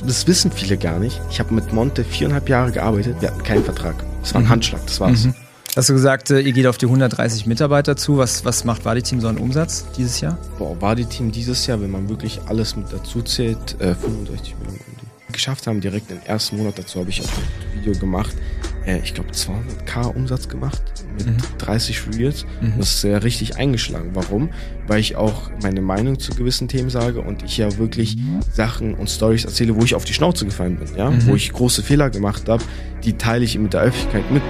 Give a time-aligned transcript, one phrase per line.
[0.00, 1.20] das, das wissen viele gar nicht.
[1.30, 3.16] Ich habe mit Monte viereinhalb Jahre gearbeitet.
[3.20, 3.94] Wir hatten keinen Vertrag.
[4.20, 4.50] Das war ein mhm.
[4.50, 5.24] Handschlag, das war's.
[5.24, 5.34] Mhm.
[5.74, 8.16] Hast du gesagt, äh, ihr geht auf die 130 Mitarbeiter zu.
[8.16, 10.38] Was, was macht Wadi-Team so einen Umsatz dieses Jahr?
[10.58, 14.80] Boah, Wadi-Team dieses Jahr, wenn man wirklich alles mit dazu zählt, äh, 65 Millionen
[15.32, 18.34] geschafft haben, direkt im ersten Monat, dazu habe ich auch ein Video gemacht,
[18.86, 20.82] äh, ich glaube 200k Umsatz gemacht
[21.18, 21.36] mit mhm.
[21.58, 22.46] 30 Reels.
[22.60, 22.74] Mhm.
[22.78, 24.10] Das ist sehr richtig eingeschlagen.
[24.14, 24.50] Warum?
[24.86, 28.16] Weil ich auch meine Meinung zu gewissen Themen sage und ich ja wirklich.
[28.52, 31.26] Sachen und Stories erzähle, wo ich auf die Schnauze gefallen bin, ja, mhm.
[31.26, 32.62] wo ich große Fehler gemacht habe,
[33.04, 34.42] die teile ich mit der Öffentlichkeit mit.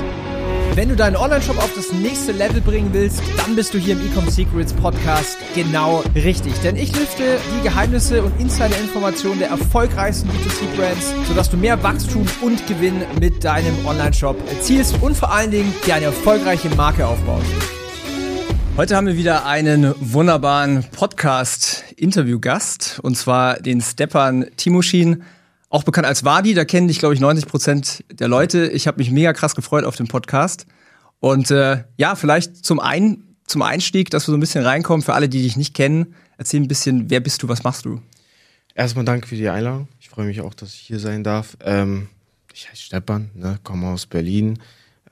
[0.76, 4.06] Wenn du deinen Online-Shop auf das nächste Level bringen willst, dann bist du hier im
[4.06, 6.52] Ecom Secrets Podcast genau richtig.
[6.62, 12.66] Denn ich lüfte die Geheimnisse und Insider-Informationen der erfolgreichsten B2C-Brands, sodass du mehr Wachstum und
[12.66, 17.46] Gewinn mit deinem Online-Shop erzielst und vor allen Dingen dir eine erfolgreiche Marke aufbaust.
[18.76, 25.22] Heute haben wir wieder einen wunderbaren Podcast-Interview-Gast und zwar den Stepan Timoschin
[25.76, 28.66] auch bekannt als Wadi, da kennen dich, glaube ich, 90 Prozent der Leute.
[28.68, 30.66] Ich habe mich mega krass gefreut auf den Podcast.
[31.20, 35.12] Und äh, ja, vielleicht zum, ein, zum Einstieg, dass wir so ein bisschen reinkommen, für
[35.12, 38.00] alle, die dich nicht kennen, erzähl ein bisschen, wer bist du, was machst du?
[38.74, 39.88] Erstmal danke für die Einladung.
[40.00, 41.58] Ich freue mich auch, dass ich hier sein darf.
[41.60, 42.08] Ähm,
[42.54, 44.58] ich heiße Steppan, ne, komme aus Berlin,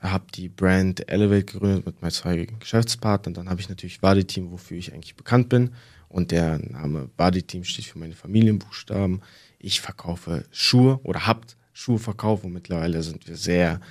[0.01, 3.35] habe die Brand Elevate gegründet mit meinen zwei Geschäftspartnern.
[3.35, 5.75] Dann habe ich natürlich Wadi-Team, wofür ich eigentlich bekannt bin.
[6.09, 9.21] Und der Name Wadi-Team steht für meine Familienbuchstaben
[9.65, 13.81] ich verkaufe Schuhe oder habt Schuhe verkauft und mittlerweile sind wir sehr,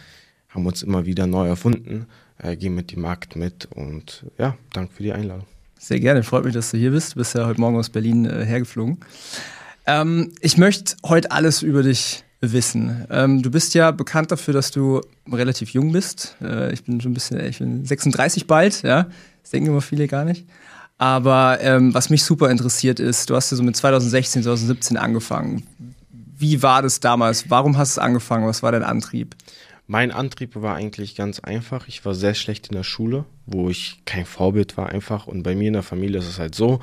[0.48, 2.06] haben uns immer wieder neu erfunden,
[2.39, 5.47] äh, gehen mit dem Markt mit und ja, danke für die Einladung.
[5.78, 7.14] Sehr gerne, freut mich, dass du hier bist.
[7.14, 9.00] Du bist ja heute Morgen aus Berlin äh, hergeflogen.
[9.86, 13.06] Ähm, ich möchte heute alles über dich wissen.
[13.11, 16.36] Ähm, du bist ja bekannt dafür, dass du relativ jung bist.
[16.41, 19.08] Äh, ich bin schon ein bisschen, ich bin 36 bald, ja.
[19.42, 20.47] Das denken immer viele gar nicht.
[21.05, 25.62] Aber ähm, was mich super interessiert ist, du hast ja so mit 2016, 2017 angefangen.
[26.08, 27.50] Wie war das damals?
[27.50, 28.46] Warum hast du angefangen?
[28.46, 29.36] Was war dein Antrieb?
[29.86, 31.88] Mein Antrieb war eigentlich ganz einfach.
[31.88, 35.27] Ich war sehr schlecht in der Schule, wo ich kein Vorbild war einfach.
[35.27, 36.80] Und bei mir in der Familie ist es halt so,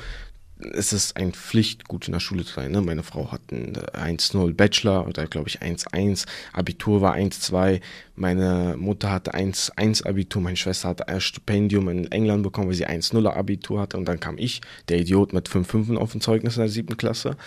[0.73, 2.71] es ist eine Pflicht, gut in der Schule zu sein.
[2.71, 2.81] Ne?
[2.81, 7.81] Meine Frau hat einen 1-0 Bachelor oder glaube ich 1-1, Abitur war 1-2,
[8.15, 12.87] meine Mutter hatte 1-1 Abitur, meine Schwester hatte ein Stipendium in England bekommen, weil sie
[12.87, 16.61] 1-0 Abitur hatte und dann kam ich, der Idiot mit 5-5 auf dem Zeugnis in
[16.61, 17.37] der siebten Klasse.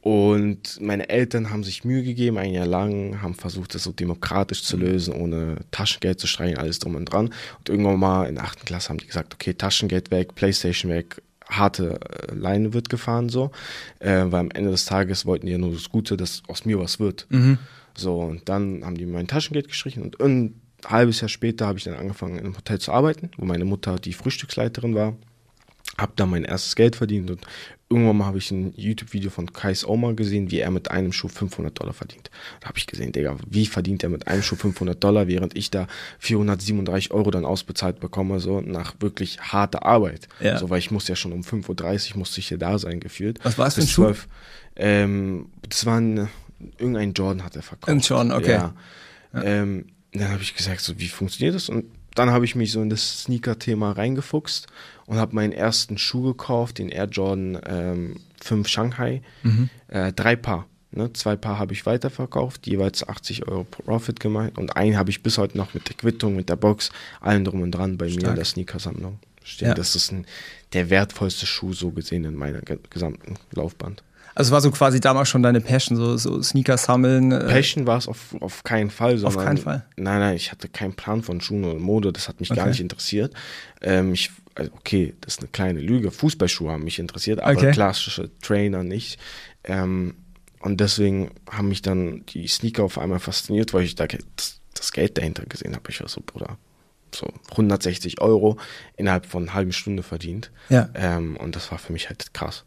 [0.00, 4.62] Und meine Eltern haben sich Mühe gegeben, ein Jahr lang, haben versucht, das so demokratisch
[4.62, 7.26] zu lösen, ohne Taschengeld zu streichen, alles drum und dran.
[7.58, 11.20] Und irgendwann mal in der achten Klasse haben die gesagt, okay, Taschengeld weg, Playstation weg,
[11.48, 13.50] harte äh, Leine wird gefahren, so.
[13.98, 16.78] Äh, weil am Ende des Tages wollten die ja nur das Gute, dass aus mir
[16.78, 17.26] was wird.
[17.30, 17.58] Mhm.
[17.96, 21.84] So, und dann haben die mein Taschengeld gestrichen und ein halbes Jahr später habe ich
[21.84, 25.16] dann angefangen, in einem Hotel zu arbeiten, wo meine Mutter die Frühstücksleiterin war.
[25.98, 27.40] Hab da mein erstes Geld verdient und
[27.90, 31.28] irgendwann mal habe ich ein YouTube-Video von Kais Oma gesehen, wie er mit einem Schuh
[31.28, 32.30] 500 Dollar verdient.
[32.60, 35.70] Da habe ich gesehen, Digga, wie verdient er mit einem Schuh 500 Dollar, während ich
[35.70, 35.86] da
[36.18, 40.28] 437 Euro dann ausbezahlt bekomme, so nach wirklich harter Arbeit.
[40.40, 40.58] Ja.
[40.58, 43.40] So, weil ich muss ja schon um 5.30 Uhr musste ich hier da sein, gefühlt.
[43.42, 44.12] Was war es für ein Schuh?
[44.76, 46.28] Ähm, das war ein,
[46.78, 47.88] irgendein Jordan hat er verkauft.
[47.88, 48.52] Ein Jordan, okay.
[48.52, 48.74] Ja.
[49.32, 49.42] ja.
[49.42, 51.68] Ähm, dann habe ich gesagt, so, wie funktioniert das?
[51.68, 51.86] Und
[52.18, 54.66] dann habe ich mich so in das Sneaker-Thema reingefuchst
[55.06, 59.22] und habe meinen ersten Schuh gekauft, den Air Jordan ähm, 5 Shanghai.
[59.42, 59.70] Mhm.
[59.88, 60.66] Äh, drei Paar.
[60.90, 61.12] Ne?
[61.12, 64.58] Zwei Paar habe ich weiterverkauft, jeweils 80 Euro Profit gemacht.
[64.58, 66.90] Und einen habe ich bis heute noch mit der Quittung, mit der Box,
[67.20, 68.22] allem drum und dran bei Stark.
[68.22, 69.68] mir in der Sneaker-Sammlung stehen.
[69.68, 69.74] Ja.
[69.74, 70.26] Das ist ein,
[70.72, 73.96] der wertvollste Schuh so gesehen in meiner gesamten Laufbahn.
[74.38, 77.32] Also war so quasi damals schon deine Passion, so, so Sneaker sammeln.
[77.32, 79.24] Äh Passion war es auf, auf keinen Fall.
[79.24, 79.84] Auf keinen Fall?
[79.96, 82.60] Nein, nein, ich hatte keinen Plan von Schuhen oder Mode, das hat mich okay.
[82.60, 83.34] gar nicht interessiert.
[83.82, 86.12] Ähm, ich, also okay, das ist eine kleine Lüge.
[86.12, 87.72] Fußballschuhe haben mich interessiert, aber okay.
[87.72, 89.18] klassische Trainer nicht.
[89.64, 90.14] Ähm,
[90.60, 94.92] und deswegen haben mich dann die Sneaker auf einmal fasziniert, weil ich da das, das
[94.92, 95.90] Geld dahinter gesehen habe.
[95.90, 96.58] Ich war so, Bruder,
[97.12, 98.56] so 160 Euro
[98.96, 100.52] innerhalb von einer halben Stunde verdient.
[100.68, 100.90] Ja.
[100.94, 102.64] Ähm, und das war für mich halt krass.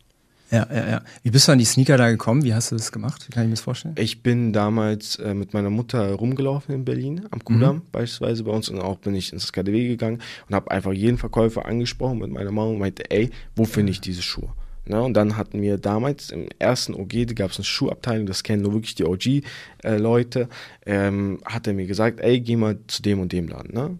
[0.52, 1.02] Ja, ja, ja.
[1.24, 2.44] Wie bist du an die Sneaker da gekommen?
[2.44, 3.26] Wie hast du das gemacht?
[3.28, 3.96] Wie kann ich mir das vorstellen?
[3.98, 7.82] Ich bin damals äh, mit meiner Mutter rumgelaufen in Berlin, am Kudamm mhm.
[7.94, 8.68] beispielsweise bei uns.
[8.68, 12.52] Und auch bin ich ins KDW gegangen und habe einfach jeden Verkäufer angesprochen mit meiner
[12.52, 14.50] Mama und meinte, ey, wo finde ich diese Schuhe?
[14.86, 15.02] Ne?
[15.02, 18.64] Und dann hatten wir damals im ersten OG, da gab es eine Schuhabteilung, das kennen
[18.64, 20.50] nur wirklich die OG-Leute,
[20.86, 23.74] äh, ähm, hat er mir gesagt, ey, geh mal zu dem und dem Laden.
[23.74, 23.98] Ne?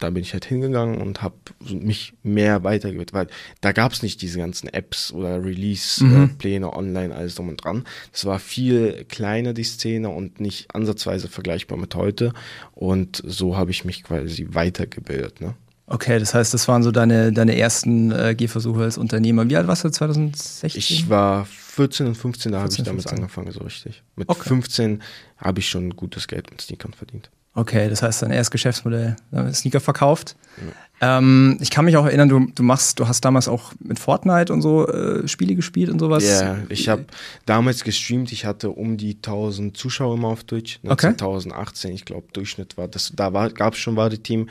[0.00, 1.36] Da bin ich halt hingegangen und habe
[1.68, 3.28] mich mehr weitergebildet, weil
[3.60, 6.72] da gab es nicht diese ganzen Apps oder Release-Pläne mhm.
[6.72, 7.84] online, alles drum und dran.
[8.12, 12.32] Das war viel kleiner, die Szene, und nicht ansatzweise vergleichbar mit heute.
[12.72, 15.40] Und so habe ich mich quasi weitergebildet.
[15.40, 15.54] Ne?
[15.86, 19.48] Okay, das heißt, das waren so deine, deine ersten äh, Gehversuche als Unternehmer.
[19.50, 20.78] Wie alt warst du 2016?
[20.78, 23.18] Ich war 14 und 15, da habe ich 14, damit 15.
[23.18, 24.02] angefangen, so richtig.
[24.16, 24.48] Mit Okay.
[24.48, 25.02] 15
[25.36, 27.30] habe ich schon gutes Geld mit Sneakern verdient.
[27.54, 29.16] Okay, das heißt, dein erstes Geschäftsmodell,
[29.52, 30.36] Sneaker verkauft.
[31.02, 34.52] Ähm, ich kann mich auch erinnern, du, du machst, du hast damals auch mit Fortnite
[34.52, 36.22] und so äh, Spiele gespielt und sowas.
[36.28, 37.06] Ja, ich habe
[37.46, 40.78] damals gestreamt, ich hatte um die 1000 Zuschauer immer auf Twitch.
[40.82, 41.16] Ne, Okay.
[41.16, 43.12] 2018, ich glaube, Durchschnitt war das.
[43.16, 44.48] Da gab es schon Wade-Team.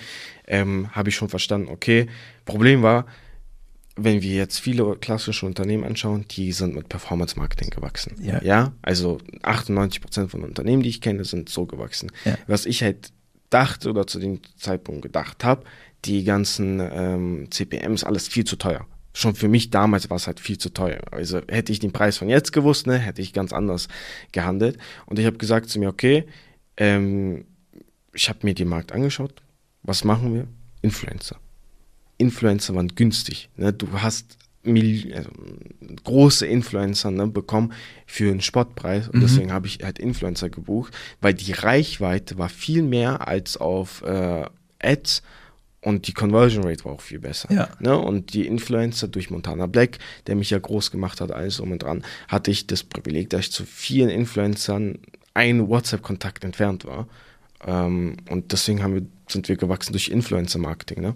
[0.48, 2.08] Ähm, habe ich schon verstanden, okay.
[2.46, 3.06] Problem war,
[4.04, 8.16] wenn wir jetzt viele klassische Unternehmen anschauen, die sind mit Performance-Marketing gewachsen.
[8.22, 8.42] Ja.
[8.42, 12.12] ja, also 98% von Unternehmen, die ich kenne, sind so gewachsen.
[12.26, 12.38] Ja.
[12.48, 13.12] Was ich halt
[13.50, 15.64] dachte oder zu dem Zeitpunkt gedacht habe,
[16.06, 18.86] die ganzen ähm, CPMs, alles viel zu teuer.
[19.14, 21.02] Schon für mich damals war es halt viel zu teuer.
[21.12, 23.88] Also hätte ich den Preis von jetzt gewusst, ne, hätte ich ganz anders
[24.32, 24.78] gehandelt.
[25.08, 26.26] Und ich habe gesagt zu mir, okay,
[26.78, 27.46] ähm,
[28.14, 29.42] ich habe mir den Markt angeschaut.
[29.84, 30.48] Was machen wir?
[30.82, 31.38] Influencer.
[32.20, 33.50] Influencer waren günstig.
[33.58, 33.74] Ne?
[33.74, 35.30] Du hast Mil also,
[36.04, 37.74] große Influencer ne, bekommen
[38.06, 42.84] für einen Spottpreis und deswegen habe ich halt Influencer gebucht, weil die Reichweite war viel
[42.84, 44.46] mehr als auf äh,
[44.80, 45.24] Ads
[45.82, 47.52] und die Conversion Rate war auch viel besser.
[47.54, 47.70] Ja.
[47.80, 47.98] Ne?
[47.98, 51.84] Und die Influencer durch Montana Black, der mich ja groß gemacht hat, alles um und
[51.84, 55.00] dran, hatte ich das Privileg, dass ich zu vielen Influencern
[55.34, 57.08] ein WhatsApp-Kontakt entfernt war.
[57.66, 61.02] Ähm, und deswegen haben wir, sind wir gewachsen durch Influencer-Marketing.
[61.02, 61.16] Ne?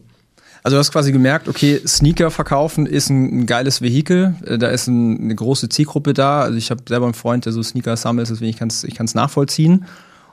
[0.64, 4.70] Also du hast quasi gemerkt, okay, Sneaker verkaufen ist ein, ein geiles Vehikel, Äh, da
[4.70, 6.42] ist ein, eine große Zielgruppe da.
[6.42, 8.96] Also ich habe selber einen Freund, der so Sneaker sammelt, deswegen ich kann es ich
[8.96, 9.86] kann's nachvollziehen.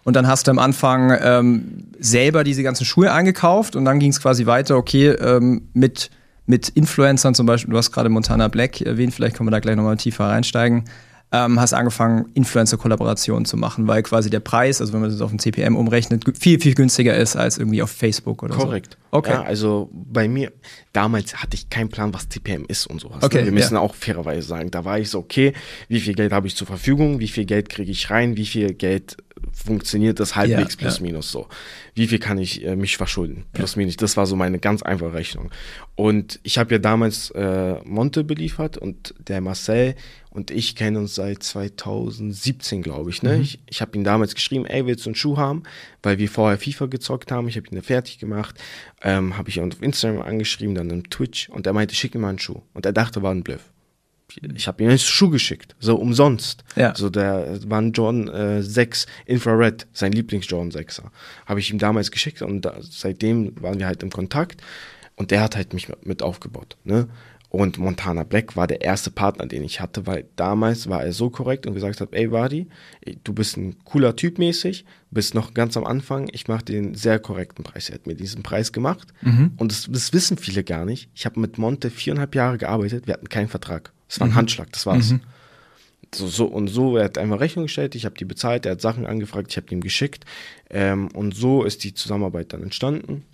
[0.05, 4.11] Und dann hast du am Anfang ähm, selber diese ganzen Schuhe eingekauft und dann ging
[4.11, 6.11] es quasi weiter, okay, ähm, mit,
[6.47, 9.77] mit Influencern zum Beispiel, du hast gerade Montana Black erwähnt, vielleicht können wir da gleich
[9.77, 10.85] nochmal tiefer reinsteigen,
[11.33, 15.33] ähm, hast angefangen, Influencer-Kollaborationen zu machen, weil quasi der Preis, also wenn man das auf
[15.33, 18.99] ein CPM umrechnet, viel, viel günstiger ist als irgendwie auf Facebook oder Korrekt.
[19.13, 19.19] so.
[19.19, 19.33] Okay.
[19.33, 20.53] Ja, also bei mir,
[20.93, 23.23] damals hatte ich keinen Plan, was CPM ist und sowas.
[23.23, 23.45] Okay, ne?
[23.47, 23.81] Wir müssen ja.
[23.81, 25.53] auch fairerweise sagen, da war ich so, okay,
[25.89, 28.75] wie viel Geld habe ich zur Verfügung, wie viel Geld kriege ich rein, wie viel
[28.75, 29.17] Geld
[29.53, 31.03] funktioniert das halbwegs Ja, plus ja.
[31.03, 31.49] minus so.
[31.95, 33.45] Wie viel kann ich äh, mich verschulden?
[33.53, 33.97] Plus minus.
[33.97, 35.51] Das war so meine ganz einfache Rechnung.
[35.97, 39.95] Und ich habe ja damals äh, Monte beliefert und der Marcel
[40.31, 43.23] und ich kennen uns seit 2017, glaube ich.
[43.23, 43.37] Ne?
[43.37, 43.43] Mhm.
[43.43, 45.65] Ich, ich habe ihn damals geschrieben, ey, willst du einen Schuh haben?
[46.03, 47.49] Weil wir vorher FIFA gezockt haben.
[47.49, 48.57] Ich habe ihn da fertig gemacht.
[49.03, 51.49] Ähm, habe ich ihn auf Instagram angeschrieben, dann im Twitch.
[51.49, 52.63] Und er meinte, schick ihm mal einen Schuh.
[52.75, 53.73] Und er dachte, war ein Bluff.
[54.55, 56.63] Ich habe ihm einen Schuh geschickt, so umsonst.
[56.77, 56.95] Ja.
[56.95, 61.07] So der war ein Jordan äh, 6 Infrared, sein Lieblings-Jordan 6er.
[61.47, 64.63] Habe ich ihm damals geschickt und da, seitdem waren wir halt im Kontakt
[65.17, 66.77] und der hat halt mich mit, mit aufgebaut.
[66.85, 67.09] Ne?
[67.51, 71.31] Und Montana Black war der erste Partner, den ich hatte, weil damals war er so
[71.31, 72.69] korrekt und gesagt hat, ey Wadi,
[73.25, 77.19] du bist ein cooler Typ mäßig, bist noch ganz am Anfang, ich mache einen sehr
[77.19, 77.89] korrekten Preis.
[77.89, 79.09] Er hat mir diesen Preis gemacht
[79.57, 81.11] und das, das wissen viele gar nicht.
[81.13, 83.93] Ich habe mit Monte viereinhalb Jahre gearbeitet, wir hatten keinen Vertrag.
[84.09, 85.15] Es war ein Handschlag, das war's.
[86.15, 88.81] So, so und so, er hat einmal Rechnung gestellt, ich habe die bezahlt, er hat
[88.81, 90.25] Sachen angefragt, ich habe ihm geschickt.
[90.69, 93.25] Ähm, und so ist die Zusammenarbeit dann entstanden.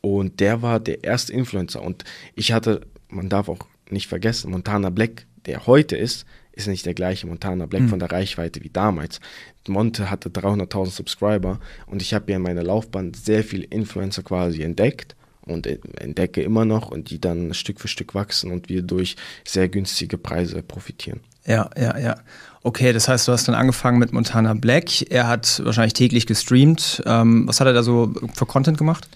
[0.00, 1.82] Und der war der erste Influencer.
[1.82, 2.04] Und
[2.36, 6.94] ich hatte, man darf auch nicht vergessen, Montana Black, der heute ist, ist nicht der
[6.94, 9.20] gleiche Montana Black von der Reichweite wie damals.
[9.68, 14.62] Monte hatte 300.000 Subscriber und ich habe ja in meiner Laufbahn sehr viele Influencer quasi
[14.62, 19.16] entdeckt und entdecke immer noch und die dann Stück für Stück wachsen und wir durch
[19.44, 21.20] sehr günstige Preise profitieren.
[21.46, 22.16] Ja, ja, ja.
[22.62, 25.08] Okay, das heißt, du hast dann angefangen mit Montana Black.
[25.10, 27.02] Er hat wahrscheinlich täglich gestreamt.
[27.06, 29.08] Ähm, was hat er da so für Content gemacht?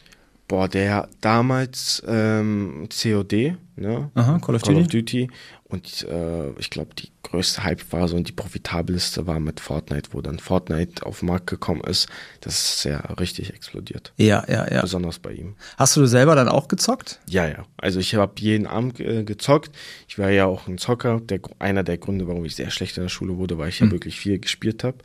[0.50, 4.10] Boah, der damals ähm, COD, ne?
[4.16, 4.80] Aha, Call of Call Duty.
[4.80, 5.30] of Duty.
[5.62, 10.40] Und äh, ich glaube, die größte Hype-Phase und die profitabelste war mit Fortnite, wo dann
[10.40, 12.08] Fortnite auf den Markt gekommen ist.
[12.40, 14.12] Das ist ja richtig explodiert.
[14.16, 14.80] Ja, ja, ja.
[14.80, 15.54] Besonders bei ihm.
[15.76, 17.20] Hast du selber dann auch gezockt?
[17.28, 17.64] Ja, ja.
[17.76, 19.70] Also ich habe jeden Abend äh, gezockt.
[20.08, 21.20] Ich war ja auch ein Zocker.
[21.20, 23.88] Der, einer der Gründe, warum ich sehr schlecht in der Schule wurde, weil ich ja
[23.88, 24.98] wirklich viel gespielt habe.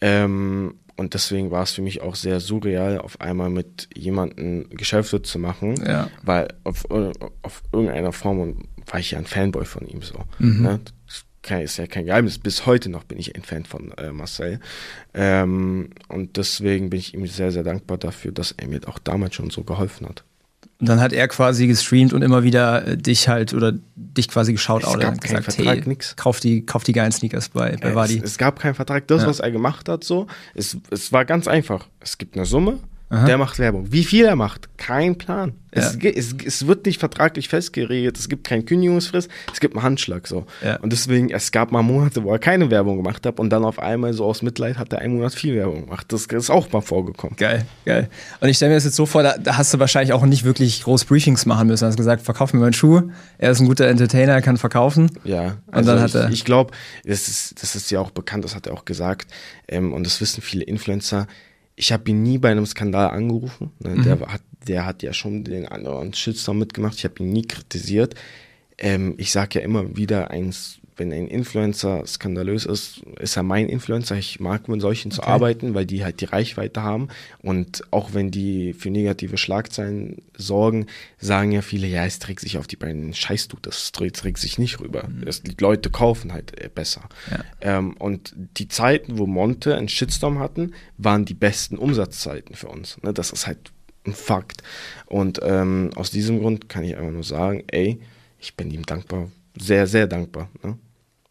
[0.00, 5.22] Ähm, und deswegen war es für mich auch sehr surreal, auf einmal mit jemandem Geschäfte
[5.22, 6.10] zu machen, Ja.
[6.22, 10.18] weil auf, auf irgendeiner Form war ich ja ein Fanboy von ihm so.
[10.38, 10.80] Ne?
[11.06, 12.38] Das kann- ist ja kein Geheimnis.
[12.38, 14.60] Bis heute noch bin ich ein Fan von äh, Marcel.
[15.14, 19.34] Ähm, und deswegen bin ich ihm sehr, sehr dankbar dafür, dass er mir auch damals
[19.34, 20.24] schon so geholfen hat.
[20.80, 24.52] Und dann hat er quasi gestreamt und immer wieder äh, dich halt oder dich quasi
[24.52, 26.14] geschaut Es oder gab keinen Vertrag, nix.
[26.14, 28.18] kauf die, kauf die geilen Sneakers bei, bei Wadi.
[28.18, 29.08] Es, es gab keinen Vertrag.
[29.08, 29.28] Das, Ja.
[29.28, 31.88] was er gemacht hat, so, es, es war ganz einfach.
[32.00, 32.78] Es gibt eine Summe,
[33.10, 33.24] Aha.
[33.24, 33.90] Der macht Werbung.
[33.90, 35.54] Wie viel er macht, kein Plan.
[35.70, 36.10] Es, ja.
[36.10, 40.46] es, es, wird nicht vertraglich festgeregelt, es gibt keinen Kündigungsfrist, es gibt einen Handschlag so.
[40.62, 40.76] Ja.
[40.76, 43.78] Und deswegen, es gab mal Monate, wo er keine Werbung gemacht hat und dann auf
[43.78, 46.06] einmal so aus Mitleid hat er einen Monat viel Werbung gemacht.
[46.10, 47.36] Das ist auch mal vorgekommen.
[47.36, 48.08] Geil, geil.
[48.40, 50.44] Und ich stelle mir das jetzt so vor, da, da, hast du wahrscheinlich auch nicht
[50.44, 51.84] wirklich groß Briefings machen müssen.
[51.84, 55.10] Du hast gesagt, verkauf mir meinen Schuh, er ist ein guter Entertainer, er kann verkaufen.
[55.24, 56.72] Ja, also und dann hat er ich, ich glaube,
[57.04, 59.30] das ist, das ist ja auch bekannt, das hat er auch gesagt
[59.68, 61.26] ähm, und das wissen viele Influencer,
[61.78, 63.70] ich habe ihn nie bei einem Skandal angerufen.
[63.78, 63.90] Ne?
[63.90, 64.02] Mhm.
[64.02, 66.96] Der, hat, der hat ja schon den anderen Shitstorm mitgemacht.
[66.98, 68.16] Ich habe ihn nie kritisiert.
[68.76, 73.68] Ähm, ich sage ja immer wieder, eins wenn ein Influencer skandalös ist, ist er mein
[73.68, 74.16] Influencer.
[74.16, 75.16] Ich mag mit solchen okay.
[75.16, 77.08] zu arbeiten, weil die halt die Reichweite haben.
[77.42, 80.86] Und auch wenn die für negative Schlagzeilen sorgen,
[81.18, 83.14] sagen ja viele, ja, es trägt sich auf die Beine.
[83.14, 85.08] Scheiß du, das trägt sich nicht rüber.
[85.08, 85.24] Mhm.
[85.24, 87.08] Das, die Leute kaufen halt äh, besser.
[87.30, 87.44] Ja.
[87.60, 93.00] Ähm, und die Zeiten, wo Monte einen Shitstorm hatten, waren die besten Umsatzzeiten für uns.
[93.02, 93.12] Ne?
[93.12, 93.72] Das ist halt
[94.04, 94.62] ein Fakt.
[95.06, 98.00] Und ähm, aus diesem Grund kann ich einfach nur sagen, ey,
[98.40, 100.48] ich bin ihm dankbar, sehr, sehr dankbar.
[100.62, 100.78] Ne?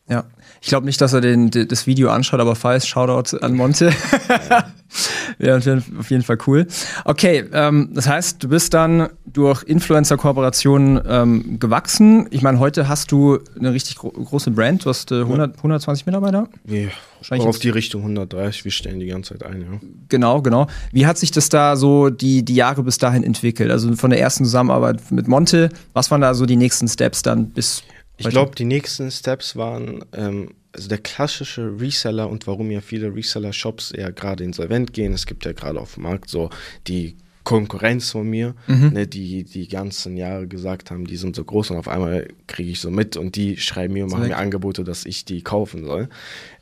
[0.09, 0.25] Ja,
[0.61, 3.91] ich glaube nicht, dass er den, das Video anschaut, aber falls, Shoutout an Monte.
[5.37, 6.65] Wäre auf jeden Fall cool.
[7.03, 12.27] Okay, ähm, das heißt, du bist dann durch Influencer-Kooperationen ähm, gewachsen.
[12.31, 14.85] Ich meine, heute hast du eine richtig gro große Brand.
[14.85, 16.47] Du hast äh, 100, 120 Mitarbeiter.
[16.65, 16.87] Ja,
[17.17, 18.63] Wahrscheinlich auf die Richtung 130.
[18.63, 19.67] Wir stellen die ganze Zeit ein, ja.
[20.09, 20.67] Genau, genau.
[20.91, 23.71] Wie hat sich das da so die, die Jahre bis dahin entwickelt?
[23.71, 27.49] Also von der ersten Zusammenarbeit mit Monte, was waren da so die nächsten Steps dann
[27.49, 27.83] bis
[28.17, 33.13] ich glaube, die nächsten Steps waren ähm, also der klassische Reseller und warum ja viele
[33.13, 35.13] Reseller-Shops eher gerade insolvent gehen.
[35.13, 36.49] Es gibt ja gerade auf dem Markt so
[36.87, 38.89] die Konkurrenz von mir, mhm.
[38.89, 42.71] ne, die die ganzen Jahre gesagt haben, die sind so groß und auf einmal kriege
[42.71, 45.85] ich so mit und die schreiben mir und machen mir Angebote, dass ich die kaufen
[45.85, 46.09] soll.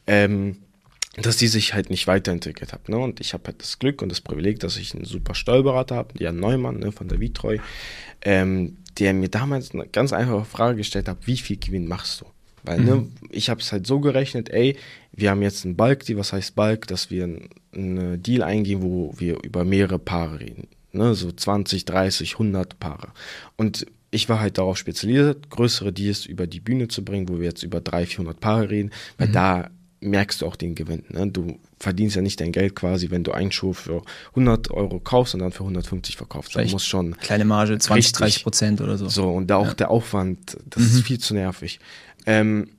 [0.06, 0.58] Ähm,
[1.22, 2.90] dass die sich halt nicht weiterentwickelt hat.
[2.90, 2.98] Ne?
[2.98, 6.14] Und ich habe halt das Glück und das Privileg, dass ich einen super Steuerberater habe,
[6.20, 7.58] Jan Neumann ne, von der Vitreu,
[8.22, 12.26] ähm, der mir damals eine ganz einfache Frage gestellt hat, wie viel Gewinn machst du?
[12.64, 13.02] Weil ne, mhm.
[13.02, 14.78] ne, ich habe es halt so gerechnet, ey,
[15.12, 17.24] wir haben jetzt einen Bulk, die was heißt Bulk, dass wir
[17.74, 20.68] einen Deal eingehen, wo wir über mehrere Paare reden.
[20.92, 23.10] Ne, so 20, 30, 100 Paare.
[23.58, 27.46] Und ich war halt darauf spezialisiert, größere Deals über die Bühne zu bringen, wo wir
[27.46, 29.34] jetzt über 300, 400 Paare reden, weil mhm.
[29.34, 29.70] da
[30.06, 31.04] merkst du auch den Gewinn.
[31.10, 31.28] Ne?
[31.28, 35.34] Du verdienst ja nicht dein Geld quasi, wenn du einen Schuh für 100 Euro kaufst
[35.34, 36.56] und dann für 150 verkaufst.
[36.56, 39.10] Da muss schon kleine Marge, 20, richtig, 30 Prozent oder so.
[39.10, 39.74] So und da auch ja.
[39.74, 40.90] der Aufwand, das mhm.
[40.90, 41.80] ist viel zu nervig.
[42.26, 42.70] Ähm,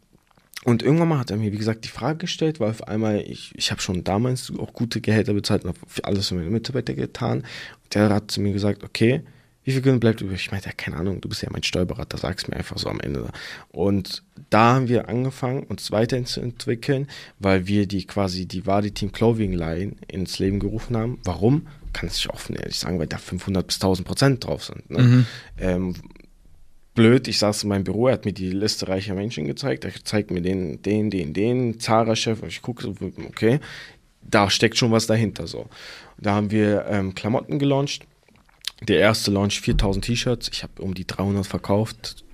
[0.64, 3.52] und irgendwann mal hat er mir, wie gesagt, die Frage gestellt, weil auf einmal, ich,
[3.54, 7.38] ich habe schon damals auch gute Gehälter bezahlt und für alles für meine Mitarbeiter getan.
[7.84, 9.22] Und der hat zu mir gesagt, okay,
[9.66, 10.40] wie viel Gewinn bleibt übrig?
[10.40, 13.00] Ich meinte, ja, keine Ahnung, du bist ja mein Steuerberater, sag's mir einfach so am
[13.00, 13.28] Ende.
[13.72, 17.08] Und da haben wir angefangen, uns weiterzuentwickeln,
[17.40, 21.18] weil wir die quasi die Wadi Team Clothing Line ins Leben gerufen haben.
[21.24, 21.66] Warum?
[21.92, 24.88] Kann ich offen ehrlich sagen, weil da 500 bis 1000 Prozent drauf sind.
[24.88, 25.02] Ne?
[25.02, 25.26] Mhm.
[25.58, 25.94] Ähm,
[26.94, 29.92] blöd, ich saß in meinem Büro, er hat mir die Liste reicher Menschen gezeigt, er
[30.04, 32.94] zeigt mir den, den, den, den, Zara-Chef, ich gucke so,
[33.26, 33.58] okay,
[34.22, 35.66] da steckt schon was dahinter so.
[36.18, 38.06] Da haben wir ähm, Klamotten gelauncht,
[38.82, 40.50] der erste Launch 4000 T-Shirts.
[40.52, 42.24] Ich habe um die 300 verkauft.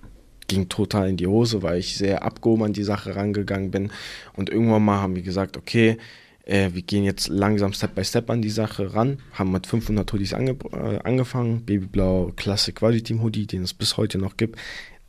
[0.49, 3.91] Ging total in die Hose, weil ich sehr abgehoben an die Sache rangegangen bin.
[4.35, 5.99] Und irgendwann mal haben wir gesagt, okay,
[6.45, 9.19] äh, wir gehen jetzt langsam Step by Step an die Sache ran.
[9.33, 11.65] Haben mit 500 Hoodies ange äh, angefangen.
[11.65, 14.59] Babyblau Classic Quality Team Hoodie, den es bis heute noch gibt.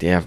[0.01, 0.23] Der,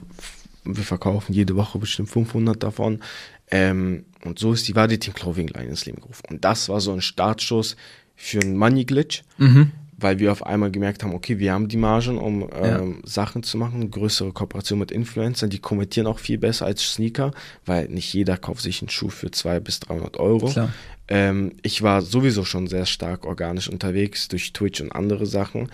[0.65, 3.01] wir verkaufen jede Woche bestimmt 500 davon.
[3.49, 6.25] Ähm, und so ist die Team Clothing Line ins Leben gerufen.
[6.29, 7.77] Und das war so ein Startschuss
[8.17, 9.23] für einen Money Glitch.
[9.39, 12.79] Mhm weil wir auf einmal gemerkt haben, okay, wir haben die Margen, um ja.
[12.79, 17.33] ähm, Sachen zu machen, größere Kooperation mit Influencern, die kommentieren auch viel besser als Sneaker,
[17.65, 20.49] weil nicht jeder kauft sich einen Schuh für 200 bis 300 Euro.
[21.09, 25.71] Ähm, ich war sowieso schon sehr stark organisch unterwegs durch Twitch und andere Sachen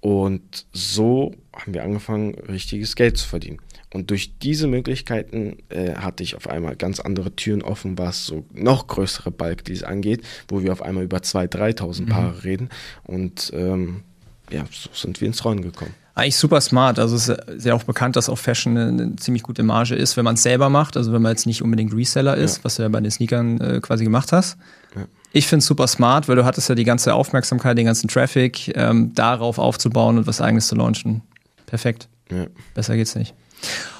[0.00, 3.58] und so haben wir angefangen, richtiges Geld zu verdienen.
[3.92, 8.44] Und durch diese Möglichkeiten äh, hatte ich auf einmal ganz andere Türen offen, was so
[8.52, 12.06] noch größere Balk dies angeht, wo wir auf einmal über 2.000, 3.000 mhm.
[12.06, 12.68] Paare reden.
[13.04, 14.02] Und ähm,
[14.50, 15.94] ja, so sind wir ins Rollen gekommen.
[16.14, 16.98] Eigentlich super smart.
[16.98, 20.16] Also es ist ja auch bekannt, dass auch Fashion eine, eine ziemlich gute Marge ist,
[20.16, 20.96] wenn man es selber macht.
[20.96, 22.64] Also wenn man jetzt nicht unbedingt Reseller ist, ja.
[22.64, 24.58] was du ja bei den Sneakern äh, quasi gemacht hast.
[24.96, 25.04] Ja.
[25.32, 28.72] Ich finde es super smart, weil du hattest ja die ganze Aufmerksamkeit, den ganzen Traffic,
[28.76, 31.22] ähm, darauf aufzubauen und was eigenes zu launchen.
[31.66, 32.08] Perfekt.
[32.32, 32.46] Ja.
[32.74, 33.34] Besser geht's nicht.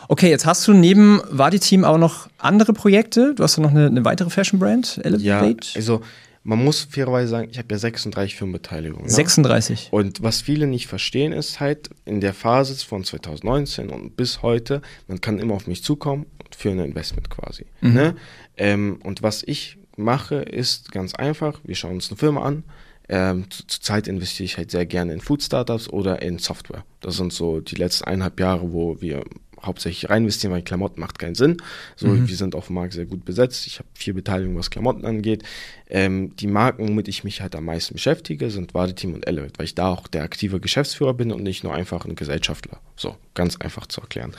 [0.09, 3.35] Okay, jetzt hast du neben Wadi-Team auch noch andere Projekte.
[3.35, 5.23] Du hast ja noch eine, eine weitere Fashion-Brand, Elevate.
[5.23, 5.43] Ja,
[5.77, 6.01] also
[6.45, 9.07] man muss fairerweise sagen, ich habe ja 36 Firmenbeteiligungen.
[9.07, 9.85] 36.
[9.85, 9.99] Ja?
[9.99, 14.81] Und was viele nicht verstehen, ist halt in der Phase von 2019 und bis heute,
[15.09, 16.25] man kann immer auf mich zukommen
[16.57, 17.67] für ein Investment quasi.
[17.83, 17.93] Mhm.
[17.93, 18.17] Ne?
[18.57, 22.65] Ähm, und was ich mache, ist ganz einfach, wir schauen uns eine Firma an,
[23.11, 26.85] Ähm, Zurzeit investiere ich halt sehr gerne in Food Startups oder in Software.
[27.01, 29.25] Das sind so die letzten eineinhalb Jahre, wo wir
[29.63, 31.57] hauptsächlich rein investieren, weil Klamotten macht keinen Sinn.
[31.97, 32.29] So, mhm.
[32.29, 33.67] wir sind auf dem Markt sehr gut besetzt.
[33.67, 35.43] Ich habe viel Beteiligung, was Klamotten angeht.
[35.89, 39.65] Ähm, die Marken, womit ich mich halt am meisten beschäftige, sind Wadeteam und Elevate, weil
[39.65, 42.81] ich da auch der aktive Geschäftsführer bin und nicht nur einfach ein Gesellschaftler.
[42.97, 44.35] So, ganz einfach zu erklären.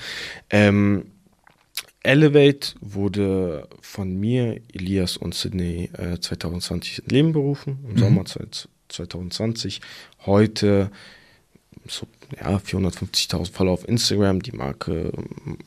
[0.49, 1.05] Ähm,
[2.03, 7.97] Elevate wurde von mir, Elias und Sydney äh, 2020 ins Leben berufen, im mhm.
[7.97, 9.81] Sommer 2020.
[10.25, 10.91] Heute
[11.87, 12.07] so
[12.37, 14.41] ja, 450.000 Follower auf Instagram.
[14.41, 15.11] Die Marke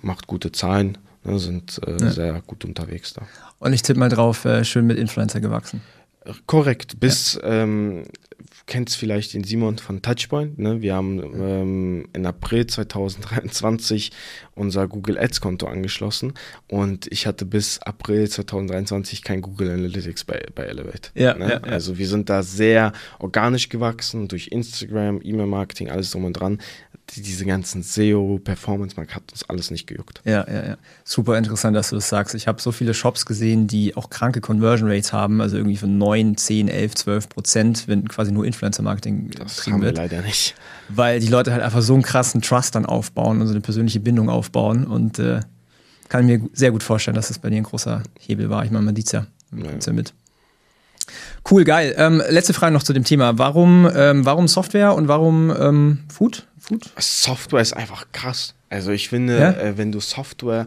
[0.00, 2.11] macht gute Zahlen, ne, sind äh, ja.
[2.11, 3.23] sehr gut unterwegs da.
[3.59, 5.81] Und ich tippe mal drauf, äh, schön mit Influencer gewachsen.
[6.47, 7.62] Korrekt, bis ja.
[7.62, 8.04] ähm,
[8.67, 10.59] kennst vielleicht den Simon von Touchpoint.
[10.59, 10.83] Ne?
[10.83, 14.13] Wir haben ähm, in April 2023
[14.55, 16.35] unser Google Ads Konto angeschlossen
[16.69, 21.11] und ich hatte bis April 2023 kein Google Analytics bei, bei Elevate.
[21.15, 21.45] Ja, ne?
[21.45, 26.35] ja, ja, Also wir sind da sehr organisch gewachsen durch Instagram, E-Mail-Marketing, alles drum und
[26.35, 26.59] dran
[27.17, 30.23] diese ganzen SEO, Performance Markt hat uns alles nicht gejuckt.
[30.25, 30.77] Ja, ja, ja.
[31.05, 32.35] Super interessant, dass du das sagst.
[32.35, 35.99] Ich habe so viele Shops gesehen, die auch kranke Conversion Rates haben, also irgendwie von
[35.99, 39.97] 9, 10, 11, 12 Prozent, wenn quasi nur Influencer Marketing das haben wird.
[39.97, 40.55] wir leider nicht.
[40.89, 44.01] Weil die Leute halt einfach so einen krassen Trust dann aufbauen und so eine persönliche
[44.01, 45.41] Bindung aufbauen und äh,
[46.09, 48.65] kann mir sehr gut vorstellen, dass das bei dir ein großer Hebel war.
[48.65, 49.71] Ich meine, man sieht es ja, ja.
[49.85, 50.12] ja mit.
[51.51, 51.95] Cool, geil.
[51.97, 53.39] Ähm, letzte Frage noch zu dem Thema.
[53.39, 56.47] Warum, ähm, warum Software und warum ähm, Food?
[56.59, 56.91] Food?
[56.99, 58.55] Software ist einfach krass.
[58.71, 59.51] Also ich finde, ja?
[59.53, 60.67] äh, wenn du Software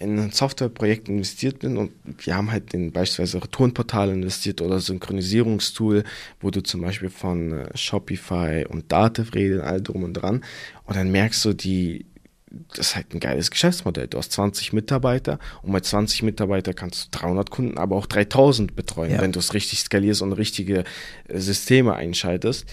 [0.00, 1.92] in ein Softwareprojekt investiert bin und
[2.24, 6.04] wir haben halt in beispielsweise Returnportal investiert oder Synchronisierungstool,
[6.40, 10.42] wo du zum Beispiel von äh, Shopify und Dativ redest, all drum und dran
[10.84, 12.06] und dann merkst du, die,
[12.74, 14.08] das ist halt ein geiles Geschäftsmodell.
[14.08, 18.74] Du hast 20 Mitarbeiter und mit 20 Mitarbeitern kannst du 300 Kunden, aber auch 3000
[18.74, 19.20] betreuen, ja.
[19.20, 20.84] wenn du es richtig skalierst und richtige
[21.28, 22.66] äh, Systeme einschaltest.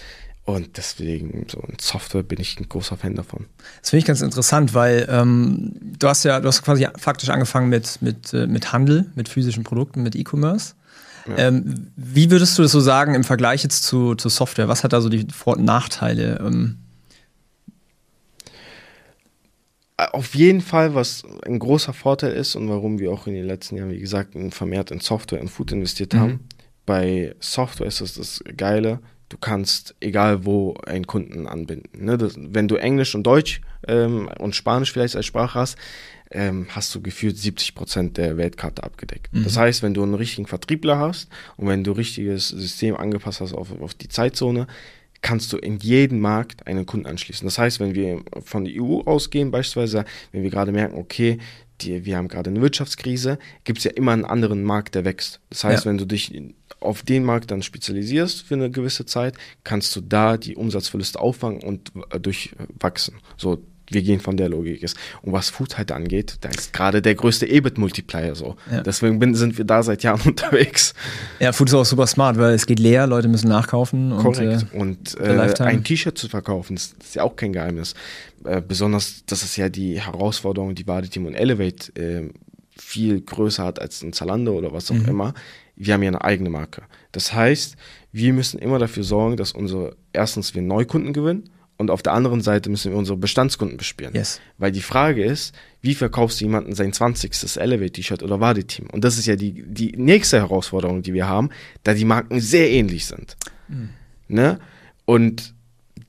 [0.48, 3.44] Und deswegen, so in Software bin ich ein großer Fan davon.
[3.82, 7.68] Das finde ich ganz interessant, weil ähm, du hast ja, du hast quasi faktisch angefangen
[7.68, 10.72] mit, mit, äh, mit Handel, mit physischen Produkten, mit E-Commerce.
[11.28, 11.36] Ja.
[11.36, 14.68] Ähm, wie würdest du das so sagen im Vergleich jetzt zu, zu Software?
[14.68, 16.40] Was hat da so die Vor- und Nachteile?
[16.42, 16.78] Ähm?
[19.98, 23.76] Auf jeden Fall, was ein großer Vorteil ist und warum wir auch in den letzten
[23.76, 26.20] Jahren, wie gesagt, vermehrt in Software und Food investiert mhm.
[26.20, 26.48] haben.
[26.86, 32.04] Bei Software ist es das Geile, du kannst egal wo einen Kunden anbinden.
[32.04, 32.18] Ne?
[32.18, 35.78] Das, wenn du Englisch und Deutsch ähm, und Spanisch vielleicht als Sprache hast,
[36.30, 39.32] ähm, hast du gefühlt 70 Prozent der Weltkarte abgedeckt.
[39.32, 39.44] Mhm.
[39.44, 43.54] Das heißt, wenn du einen richtigen Vertriebler hast und wenn du richtiges System angepasst hast
[43.54, 44.66] auf, auf die Zeitzone,
[45.20, 47.46] kannst du in jeden Markt einen Kunden anschließen.
[47.46, 51.38] Das heißt, wenn wir von der EU ausgehen, beispielsweise, wenn wir gerade merken, okay,
[51.80, 55.40] die, wir haben gerade eine Wirtschaftskrise, gibt es ja immer einen anderen Markt, der wächst.
[55.50, 55.90] Das heißt, ja.
[55.90, 56.32] wenn du dich
[56.80, 61.62] auf den Markt dann spezialisierst für eine gewisse Zeit, kannst du da die Umsatzverluste auffangen
[61.62, 63.14] und äh, durchwachsen.
[63.36, 64.96] So, wir gehen von der Logik ist.
[65.22, 68.56] Und was Food halt angeht, da ist gerade der größte EBIT-Multiplier so.
[68.70, 68.82] Ja.
[68.82, 70.94] Deswegen bin, sind wir da seit Jahren unterwegs.
[71.40, 74.10] Ja, Food ist auch super smart, weil es geht leer, Leute müssen nachkaufen.
[74.18, 74.66] Korrekt.
[74.72, 77.94] Und, äh, und äh, ein T-Shirt zu verkaufen, das ist ja auch kein Geheimnis.
[78.44, 82.30] Äh, besonders, das ist ja die Herausforderung, die Vadeteam und Elevate äh,
[82.76, 85.08] viel größer hat als ein Zalando oder was auch mhm.
[85.08, 85.34] immer
[85.78, 86.82] wir haben ja eine eigene Marke.
[87.12, 87.76] Das heißt,
[88.12, 92.40] wir müssen immer dafür sorgen, dass unsere, erstens wir Neukunden gewinnen und auf der anderen
[92.40, 94.12] Seite müssen wir unsere Bestandskunden bespielen.
[94.14, 94.40] Yes.
[94.58, 97.56] Weil die Frage ist, wie verkaufst du jemanden sein 20.
[97.56, 98.88] Elevate-T-Shirt oder Wadi-Team?
[98.90, 101.50] Und das ist ja die, die nächste Herausforderung, die wir haben,
[101.84, 103.36] da die Marken sehr ähnlich sind.
[103.68, 103.90] Mhm.
[104.26, 104.58] Ne?
[105.04, 105.54] Und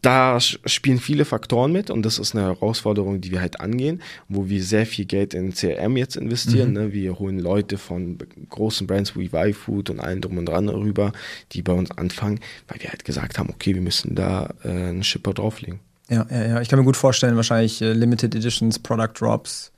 [0.02, 4.48] da spielen viele Faktoren mit und das ist eine Herausforderung, die wir halt angehen, wo
[4.48, 6.70] wir sehr viel Geld in CRM jetzt investieren.
[6.70, 6.74] Mhm.
[6.74, 6.94] Ne?
[6.94, 8.18] Wir holen Leute von
[8.50, 11.12] großen Brands wie Y-Food und allen drum und dran rüber,
[11.52, 15.04] die bei uns anfangen, weil wir halt gesagt haben, okay, wir müssen da äh, einen
[15.04, 15.80] Shipper drauflegen.
[16.10, 16.62] Ja, ja, ja.
[16.62, 19.72] Ich kann mir gut vorstellen, wahrscheinlich äh, Limited Editions, Product Drops,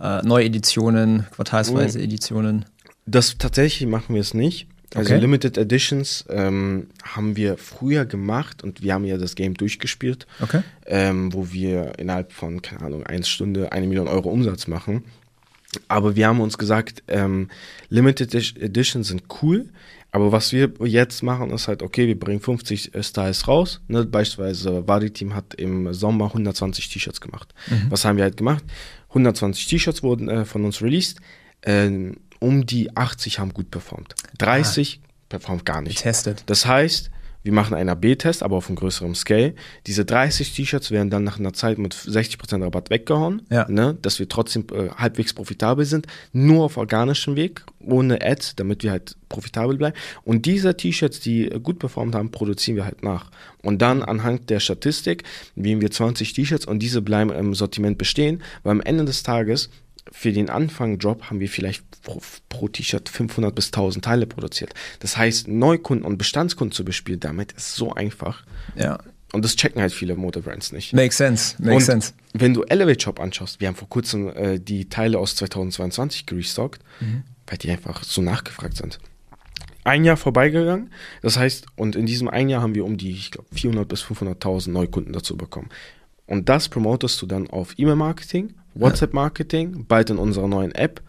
[0.00, 2.04] äh, Neueditionen, quartalsweise mhm.
[2.04, 2.64] Editionen.
[3.06, 4.68] Das tatsächlich machen wir es nicht.
[4.94, 5.20] Also okay.
[5.20, 10.62] Limited Editions ähm, haben wir früher gemacht und wir haben ja das Game durchgespielt, okay.
[10.86, 15.04] ähm, wo wir innerhalb von, keine Ahnung, eine Stunde eine Million Euro Umsatz machen.
[15.86, 17.48] Aber wir haben uns gesagt, ähm,
[17.88, 19.68] Limited Editions sind cool,
[20.12, 23.80] aber was wir jetzt machen, ist halt, okay, wir bringen 50 äh, Styles raus.
[23.86, 24.04] Ne?
[24.04, 27.54] Beispielsweise Wadi Team hat im Sommer 120 T-Shirts gemacht.
[27.68, 27.86] Mhm.
[27.90, 28.64] Was haben wir halt gemacht?
[29.10, 31.20] 120 T-Shirts wurden äh, von uns released.
[31.62, 34.14] Ähm, um die 80 haben gut performt.
[34.38, 35.08] 30 ah.
[35.28, 35.98] performt gar nicht.
[35.98, 36.42] Getestet.
[36.46, 37.10] Das heißt,
[37.42, 39.54] wir machen einen AB-Test, aber auf einem größeren Scale.
[39.86, 43.66] Diese 30 T-Shirts werden dann nach einer Zeit mit 60% Rabatt weggehauen, Ja.
[43.68, 48.82] ne, dass wir trotzdem äh, halbwegs profitabel sind, nur auf organischem Weg, ohne Ads, damit
[48.82, 49.96] wir halt profitabel bleiben.
[50.22, 53.30] Und diese T-Shirts, die äh, gut performt haben, produzieren wir halt nach.
[53.62, 55.24] Und dann anhand der Statistik
[55.54, 59.70] wählen wir 20 T-Shirts und diese bleiben im Sortiment bestehen, weil am Ende des Tages
[60.10, 64.74] für den Anfang-Drop haben wir vielleicht pro, pro T-Shirt 500 bis 1000 Teile produziert.
[65.00, 68.44] Das heißt, Neukunden und Bestandskunden zu bespielen damit ist so einfach.
[68.76, 68.98] Ja.
[69.32, 70.92] Und das checken halt viele Modebrands nicht.
[70.92, 71.54] Makes sense.
[71.58, 72.12] Makes und sense.
[72.32, 76.82] wenn du Elevate Shop anschaust, wir haben vor kurzem äh, die Teile aus 2022 gerestockt,
[77.46, 78.98] weil die einfach so nachgefragt sind.
[79.84, 80.90] Ein Jahr vorbeigegangen,
[81.22, 84.02] das heißt, und in diesem ein Jahr haben wir um die, ich glaube, 400 bis
[84.02, 85.70] 500.000 Neukunden dazu bekommen.
[86.26, 91.02] Und das promotest du dann auf E-Mail-Marketing, WhatsApp-Marketing, bald in unserer neuen App.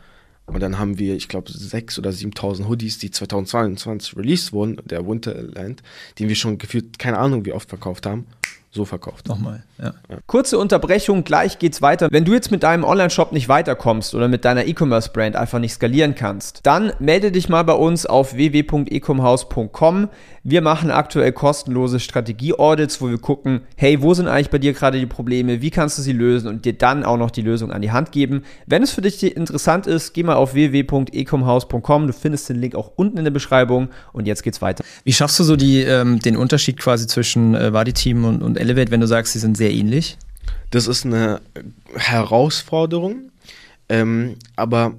[0.48, 5.08] Und dann haben wir, ich glaube, 6.000 oder 7.000 Hoodies, die 2022 released wurden, der
[5.08, 5.82] Winterland,
[6.20, 8.26] den wir schon gefühlt, keine Ahnung, wie oft verkauft haben,
[8.72, 9.28] so verkauft.
[9.28, 9.64] Nochmal.
[9.82, 9.94] Ja.
[10.28, 12.08] Kurze Unterbrechung, gleich geht's weiter.
[12.12, 16.16] Wenn du jetzt mit deinem Online-Shop nicht weiterkommst oder mit deiner E-Commerce-Brand einfach nicht skalieren
[16.16, 20.10] kannst, dann melde dich mal bei uns auf www.ecomhaus.com.
[20.44, 25.00] Wir machen aktuell kostenlose Strategie-Audits, wo wir gucken, hey, wo sind eigentlich bei dir gerade
[25.00, 27.84] die Probleme, wie kannst du sie lösen und dir dann auch noch die Lösung an
[27.84, 28.44] die Hand geben.
[28.66, 32.08] Wenn es für dich interessant ist, geh mal auf www.ecomhaus.com.
[32.08, 34.84] Du findest den Link auch unten in der Beschreibung und jetzt geht's weiter.
[35.04, 38.90] Wie schaffst du so die, ähm, den Unterschied quasi zwischen äh, Vadi-Team und, und Elevate,
[38.90, 40.18] wenn du sagst, sie sind sehr ähnlich?
[40.72, 41.40] Das ist eine
[41.96, 43.30] Herausforderung,
[43.90, 44.96] ähm, aber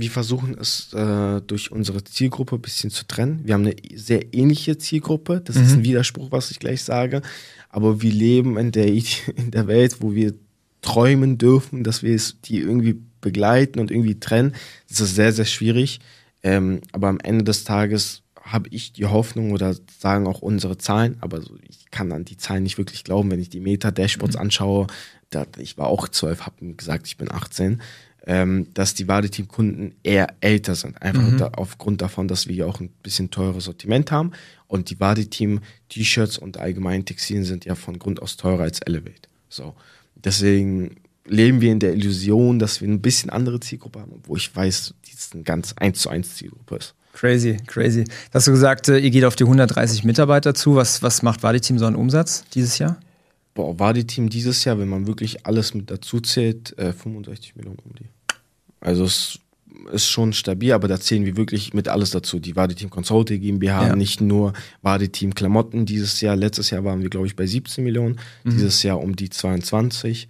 [0.00, 3.40] wir versuchen es äh, durch unsere Zielgruppe ein bisschen zu trennen.
[3.44, 7.22] Wir haben eine sehr ähnliche Zielgruppe, das ist ein Widerspruch, was ich gleich sage,
[7.68, 8.86] aber wir leben in der,
[9.36, 10.34] in der Welt, wo wir
[10.82, 14.54] träumen dürfen, dass wir es die irgendwie begleiten und irgendwie trennen.
[14.88, 16.00] Das ist sehr, sehr schwierig,
[16.42, 21.16] ähm, aber am Ende des Tages habe ich die Hoffnung oder sagen auch unsere Zahlen,
[21.20, 24.86] aber so, ich kann an die Zahlen nicht wirklich glauben, wenn ich die Meta-Dashboards anschaue.
[25.28, 27.80] Da, ich war auch zwölf, habe gesagt, ich bin 18,
[28.26, 31.00] ähm, dass die Wadeteam-Kunden eher älter sind.
[31.00, 34.32] Einfach da, aufgrund davon, dass wir ja auch ein bisschen teures Sortiment haben.
[34.66, 39.28] Und die Wadeteam-T-Shirts und allgemein Textilien sind ja von Grund aus teurer als Elevate.
[39.48, 39.74] So.
[40.14, 44.54] Deswegen leben wir in der Illusion, dass wir ein bisschen andere Zielgruppe haben, wo ich
[44.54, 46.94] weiß, die ist eine ganz eins zu eins Zielgruppe ist.
[47.12, 48.04] Crazy, crazy.
[48.32, 50.76] Hast du gesagt, äh, ihr geht auf die 130 Mitarbeiter zu.
[50.76, 52.98] Was, was macht Vadi-Team so an Umsatz dieses Jahr?
[53.60, 57.56] Boah, war die Team dieses Jahr, wenn man wirklich alles mit dazu zählt, äh, 65
[57.56, 58.06] Millionen um die.
[58.80, 59.38] Also es
[59.92, 62.38] ist schon stabil, aber da zählen wir wirklich mit alles dazu.
[62.38, 63.96] Die Wadi Team Consulting GmbH, Ja.
[63.96, 66.36] nicht nur Wadi Team Klamotten dieses Jahr.
[66.36, 70.28] Letztes Jahr waren wir, glaube ich, bei 17 Millionen, dieses Jahr um die 22.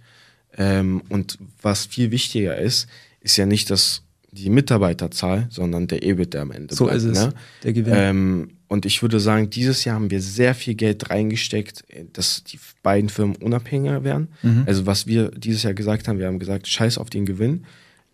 [0.57, 2.87] Ähm, und was viel wichtiger ist,
[3.21, 7.03] ist ja nicht das, die Mitarbeiterzahl, sondern der EBIT, der am Ende So bleibt, ist
[7.05, 7.33] es, Ne?
[7.63, 7.93] der Gewinn.
[7.95, 12.43] Ähm, und ich würde sagen, dieses Jahr haben wir sehr viel Geld reingesteckt, äh, dass
[12.45, 14.29] die beiden Firmen unabhängiger werden.
[14.41, 14.63] Mhm.
[14.65, 17.65] Also was wir dieses Jahr gesagt haben, wir haben gesagt, scheiß auf den Gewinn.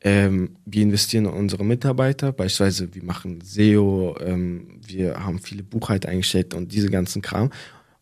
[0.01, 6.09] Ähm, wir investieren in unsere Mitarbeiter, beispielsweise wir machen SEO, ähm, wir haben viele Buchhalter
[6.09, 7.51] eingestellt und diese ganzen Kram.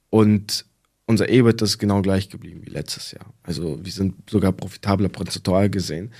[0.09, 0.65] Und
[1.05, 3.25] unser EBIT ist genau gleich geblieben wie letztes Jahr.
[3.43, 6.11] Also wir sind sogar profitabler prozentual gesehen.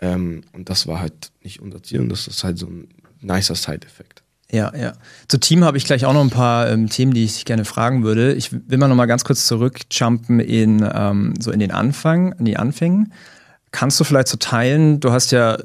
[0.00, 2.88] Ähm, und das war halt nicht unser Ziel und das ist halt so ein
[3.20, 4.22] nicer Side-Effekt.
[4.50, 4.94] Ja, ja.
[5.28, 8.02] Zu Team habe ich gleich auch noch ein paar ähm, Themen, die ich gerne fragen
[8.02, 8.34] würde.
[8.34, 12.44] Ich will mal noch mal ganz kurz zurückjumpen in ähm, so in den Anfang, in
[12.44, 13.12] die Anfängen.
[13.70, 14.98] Kannst du vielleicht so teilen?
[14.98, 15.58] Du hast ja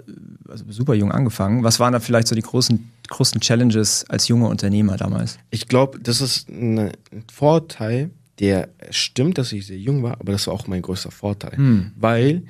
[0.47, 1.63] also super jung angefangen.
[1.63, 5.39] Was waren da vielleicht so die großen, größten Challenges als junger Unternehmer damals?
[5.49, 10.33] Ich glaube, das ist eine, ein Vorteil, der stimmt, dass ich sehr jung war, aber
[10.33, 11.57] das war auch mein größter Vorteil,
[11.95, 12.41] weil äh,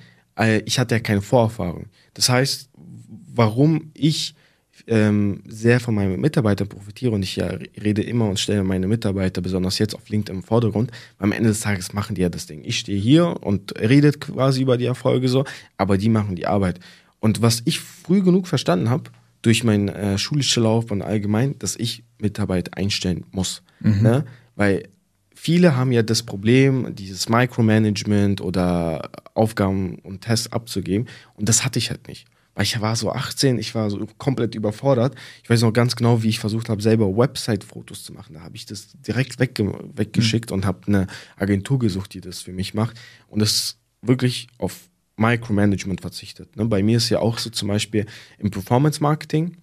[0.66, 1.86] ich hatte ja keine Vorerfahrung.
[2.14, 2.70] Das heißt,
[3.34, 4.36] warum ich
[4.88, 7.48] ähm, sehr von meinen Mitarbeitern profitiere und ich ja
[7.82, 11.50] rede immer und stelle meine Mitarbeiter, besonders jetzt auf LinkedIn im Vordergrund, weil am Ende
[11.50, 12.64] des Tages machen die ja das Ding.
[12.64, 15.46] Ich stehe hier und redet quasi über die Erfolge so,
[15.78, 16.80] aber die machen die Arbeit.
[17.20, 19.10] Und was ich früh genug verstanden habe,
[19.42, 23.62] durch meine äh, schulische Laufbahn allgemein, dass ich Mitarbeit einstellen muss.
[24.02, 24.26] Ne?
[24.56, 24.90] Weil
[25.46, 31.08] viele haben ja das Problem, dieses Micromanagement oder Aufgaben und Tests abzugeben.
[31.36, 32.26] Und das hatte ich halt nicht.
[32.56, 35.14] Weil ich war so 18, ich war so komplett überfordert.
[35.44, 38.34] Ich weiß noch ganz genau, wie ich versucht habe, selber Website-Fotos zu machen.
[38.34, 41.06] Da habe ich das direkt wegge weggeschickt und habe eine
[41.38, 43.00] Agentur gesucht, die das für mich macht.
[43.28, 46.56] Und das wirklich auf Micromanagement verzichtet.
[46.56, 46.66] Ne?
[46.66, 48.08] Bei mir ist ja auch so zum Beispiel
[48.40, 49.58] im Performance-Marketing,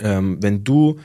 [0.00, 1.00] ähm, wenn du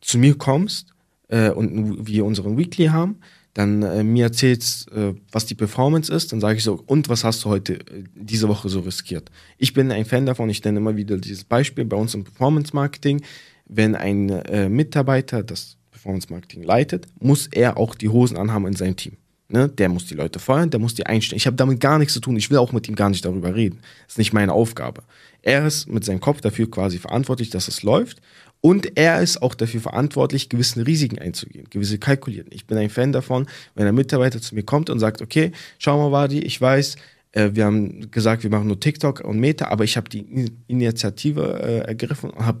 [0.00, 0.91] zu mir kommst
[1.32, 3.16] äh, und wir unseren Weekly haben,
[3.54, 7.24] dann äh, mir erzählst, äh, was die Performance ist, dann sage ich so, und was
[7.24, 9.30] hast du heute äh, diese Woche so riskiert?
[9.58, 12.74] Ich bin ein Fan davon, ich nenne immer wieder dieses Beispiel bei uns im Performance
[12.74, 13.22] Marketing,
[13.66, 18.74] wenn ein äh, Mitarbeiter das Performance Marketing leitet, muss er auch die Hosen anhaben in
[18.74, 19.16] seinem Team.
[19.48, 19.68] Ne?
[19.68, 21.36] Der muss die Leute feuern, der muss die einstellen.
[21.36, 22.36] Ich habe damit gar nichts zu tun.
[22.36, 23.80] Ich will auch mit ihm gar nicht darüber reden.
[24.04, 25.02] Das ist nicht meine Aufgabe.
[25.42, 28.22] Er ist mit seinem Kopf dafür quasi verantwortlich, dass es läuft.
[28.62, 32.46] Und er ist auch dafür verantwortlich, gewisse Risiken einzugehen, gewisse kalkulieren.
[32.50, 35.98] Ich bin ein Fan davon, wenn ein Mitarbeiter zu mir kommt und sagt, okay, schau
[35.98, 36.94] mal, Wadi, ich weiß,
[37.32, 41.60] äh, wir haben gesagt, wir machen nur TikTok und Meta, aber ich habe die Initiative
[41.60, 42.60] äh, ergriffen und habe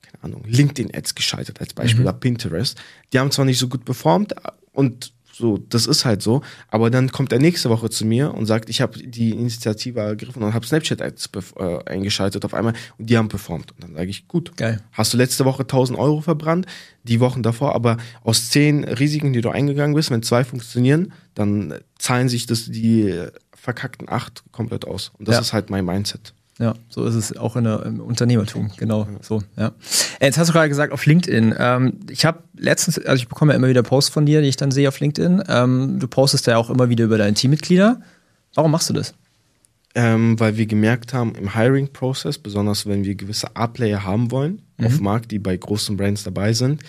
[0.00, 2.06] keine Ahnung, LinkedIn-Ads geschaltet als Beispiel mhm.
[2.06, 2.80] oder Pinterest.
[3.12, 4.34] Die haben zwar nicht so gut performt
[4.72, 6.42] und so, das ist halt so.
[6.68, 10.42] Aber dann kommt er nächste Woche zu mir und sagt, ich habe die Initiative ergriffen
[10.42, 13.72] und habe Snapchat-Ads äh, eingeschaltet auf einmal und die haben performt.
[13.72, 14.80] Und dann sage ich, gut, Geil.
[14.92, 16.66] hast du letzte Woche 1000 Euro verbrannt,
[17.02, 21.74] die Wochen davor, aber aus zehn Risiken, die du eingegangen bist, wenn zwei funktionieren, dann
[21.98, 25.12] zahlen sich das die verkackten acht komplett aus.
[25.18, 25.40] Und das ja.
[25.40, 26.34] ist halt mein Mindset.
[26.60, 29.42] Ja, so ist es auch in der, im Unternehmertum, genau so.
[29.56, 29.68] Ja.
[30.18, 31.54] Äh, jetzt hast du gerade gesagt auf LinkedIn.
[31.58, 34.58] Ähm, ich habe letztens, also ich bekomme ja immer wieder Posts von dir, die ich
[34.58, 35.42] dann sehe auf LinkedIn.
[35.48, 38.02] Ähm, du postest ja auch immer wieder über deine Teammitglieder.
[38.54, 39.14] Warum machst du das?
[39.94, 44.86] Ähm, weil wir gemerkt haben, im Hiring-Prozess, besonders wenn wir gewisse A-Player haben wollen, mhm.
[44.86, 46.82] auf dem Markt, die bei großen Brands dabei sind,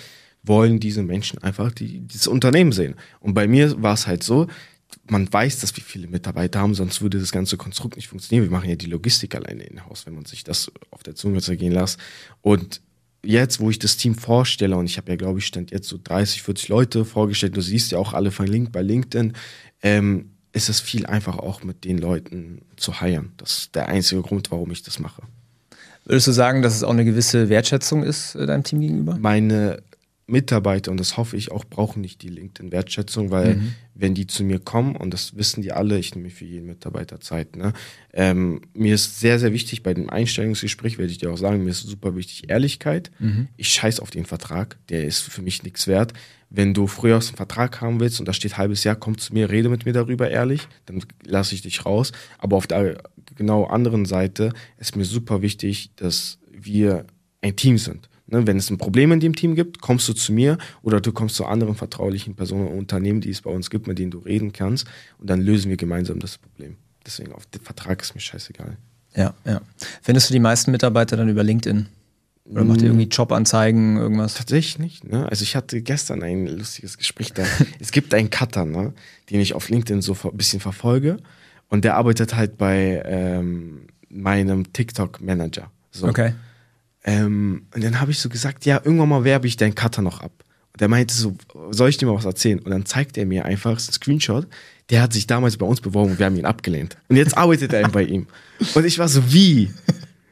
[0.44, 2.96] wollen diese Menschen einfach die, dieses Unternehmen sehen.
[3.22, 4.48] Und bei mir war es halt so,
[5.10, 8.46] man weiß, dass wir viele Mitarbeiter haben, sonst würde das ganze Konstrukt nicht funktionieren.
[8.46, 11.42] Wir machen ja die Logistik alleine in Haus, wenn man sich das auf der Zunge
[11.42, 12.00] zergehen lässt.
[12.42, 12.82] Und
[13.24, 16.00] jetzt, wo ich das Team vorstelle, und ich habe ja, glaube ich, stand jetzt so
[16.02, 19.34] 30, 40 Leute vorgestellt, du siehst ja auch alle verlinkt bei LinkedIn,
[19.82, 23.32] ähm, ist es viel einfacher auch mit den Leuten zu heiern.
[23.38, 25.24] Das ist der einzige Grund, warum ich das mache.
[26.06, 29.18] Würdest du sagen, dass es auch eine gewisse Wertschätzung ist äh, deinem Team gegenüber?
[29.20, 29.82] Meine
[30.32, 33.74] Mitarbeiter, und das hoffe ich auch, brauchen nicht die LinkedIn-Wertschätzung, weil mhm.
[33.94, 37.20] wenn die zu mir kommen, und das wissen die alle, ich nehme für jeden Mitarbeiter
[37.20, 37.74] Zeit, ne?
[38.14, 41.70] Ähm, mir ist sehr, sehr wichtig, bei dem Einstellungsgespräch werde ich dir auch sagen, mir
[41.70, 43.12] ist super wichtig Ehrlichkeit.
[43.20, 43.48] Mhm.
[43.58, 46.14] Ich scheiß auf den Vertrag, der ist für mich nichts wert.
[46.50, 49.34] Wenn du früher aus dem Vertrag haben willst und da steht halbes Jahr, komm zu
[49.34, 52.12] mir, rede mit mir darüber ehrlich, dann lasse ich dich raus.
[52.40, 53.02] Aber auf der
[53.36, 57.06] genau anderen Seite ist mir super wichtig, dass wir
[57.42, 58.10] ein Team sind.
[58.32, 61.12] Ne, wenn es ein Problem in dem Team gibt, kommst du zu mir oder du
[61.12, 64.20] kommst zu anderen vertraulichen Personen und Unternehmen, die es bei uns gibt, mit denen du
[64.20, 64.88] reden kannst
[65.20, 66.78] und dann lösen wir gemeinsam das Problem.
[67.06, 68.78] Deswegen auf den Vertrag ist mir scheißegal.
[69.16, 69.62] Ja, ja.
[70.02, 71.88] Findest du die meisten Mitarbeiter dann über LinkedIn?
[72.46, 73.10] Oder macht ihr irgendwie mm.
[73.10, 74.36] Jobanzeigen, irgendwas?
[74.36, 75.04] Tatsächlich nicht.
[75.04, 75.28] Ne?
[75.30, 77.44] Also ich hatte gestern ein lustiges Gespräch da.
[77.80, 78.94] es gibt einen Cutter, ne?
[79.30, 81.18] den ich auf LinkedIn so ein bisschen verfolge.
[81.68, 85.70] Und der arbeitet halt bei ähm, meinem TikTok-Manager.
[85.92, 86.08] So.
[86.08, 86.34] Okay.
[87.04, 90.22] Ähm, und dann habe ich so gesagt, ja, irgendwann mal werbe ich deinen Cutter noch
[90.22, 90.32] ab.
[90.74, 91.36] Und der meinte so,
[91.72, 92.60] soll ich dir mal was erzählen?
[92.60, 94.48] Und dann zeigt er mir einfach einen Screenshot,
[94.90, 96.98] der hat sich damals bei uns beworben und wir haben ihn abgelehnt.
[97.08, 98.28] Und jetzt arbeitet er bei ihm.
[98.74, 99.72] Und ich war so, wie?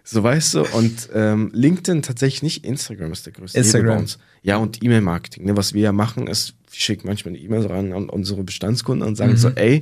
[0.03, 0.63] So, weißt du?
[0.73, 3.95] Und ähm, LinkedIn tatsächlich nicht, Instagram ist der größte Instagram.
[3.95, 4.19] bei uns.
[4.41, 5.45] Ja, und E-Mail-Marketing.
[5.45, 5.55] Ne?
[5.55, 9.15] Was wir ja machen, ist, wir schicken manchmal eine E-Mail ran an unsere Bestandskunden und
[9.15, 9.37] sagen mhm.
[9.37, 9.81] so, ey,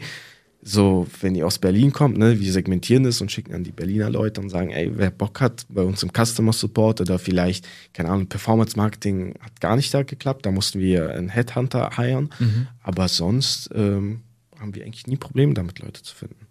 [0.62, 4.10] so, wenn ihr aus Berlin kommt, ne, wir segmentieren das und schicken an die Berliner
[4.10, 8.10] Leute und sagen, ey, wer Bock hat, bei uns im Customer Support oder vielleicht, keine
[8.10, 12.68] Ahnung, Performance Marketing hat gar nicht da geklappt, da mussten wir einen Headhunter heiren, mhm.
[12.82, 14.22] aber sonst ähm,
[14.60, 16.48] haben wir eigentlich nie Probleme damit, Leute zu finden.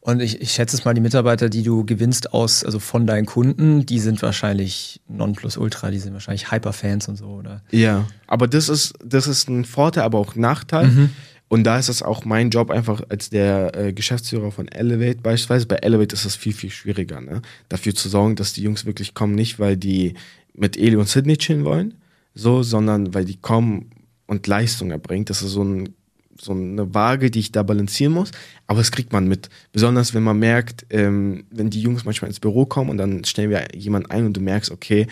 [0.00, 3.26] Und ich, ich schätze es mal, die Mitarbeiter, die du gewinnst aus, also von deinen
[3.26, 7.62] Kunden, die sind wahrscheinlich Nonplusultra, die sind wahrscheinlich Hyperfans und so, oder?
[7.70, 10.86] Ja, aber das ist, das ist ein Vorteil, aber auch ein Nachteil.
[10.86, 11.10] Mhm
[11.48, 15.66] und da ist es auch mein Job einfach als der äh, Geschäftsführer von Elevate beispielsweise.
[15.66, 17.40] Bei Elevate ist es viel, viel schwieriger, ne?
[17.68, 20.14] dafür zu sorgen, dass die Jungs wirklich kommen, nicht weil die
[20.52, 21.94] mit Eli und Sydney chillen wollen,
[22.34, 23.90] so, sondern weil die kommen
[24.26, 25.30] und Leistung erbringt.
[25.30, 25.94] Das ist so, ein,
[26.38, 28.30] so eine Waage, die ich da balancieren muss.
[28.66, 29.48] Aber das kriegt man mit.
[29.72, 33.50] Besonders wenn man merkt, ähm, wenn die Jungs manchmal ins Büro kommen und dann stellen
[33.50, 35.06] wir jemanden ein und du merkst, okay,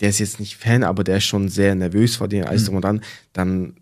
[0.00, 2.76] der ist jetzt nicht Fan, aber der ist schon sehr nervös vor den Leistungen mhm.
[2.76, 3.00] und dann,
[3.34, 3.74] dann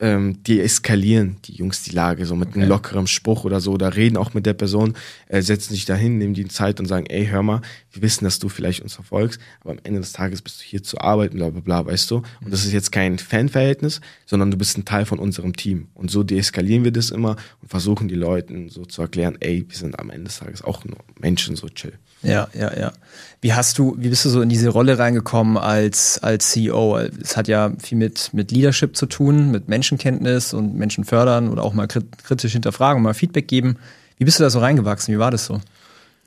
[0.00, 2.60] ähm, deeskalieren die Jungs die Lage, so mit okay.
[2.60, 4.94] einem lockeren Spruch oder so, oder reden auch mit der Person,
[5.28, 7.60] äh, setzen sich dahin, nehmen die Zeit und sagen, ey, hör mal,
[7.92, 10.82] wir wissen, dass du vielleicht uns verfolgst, aber am Ende des Tages bist du hier
[10.82, 12.22] zu arbeiten, bla bla bla, weißt du?
[12.42, 15.88] Und das ist jetzt kein Fanverhältnis, sondern du bist ein Teil von unserem Team.
[15.94, 19.76] Und so deeskalieren wir das immer und versuchen die Leuten so zu erklären, ey, wir
[19.76, 21.92] sind am Ende des Tages auch nur Menschen, so chill.
[22.22, 22.92] Ja, ja, ja.
[23.40, 26.98] Wie hast du, wie bist du so in diese Rolle reingekommen als, als CEO?
[26.98, 31.62] Es hat ja viel mit, mit Leadership zu tun, mit Menschenkenntnis und Menschen fördern oder
[31.62, 33.76] auch mal kritisch hinterfragen, mal Feedback geben.
[34.18, 35.14] Wie bist du da so reingewachsen?
[35.14, 35.60] Wie war das so?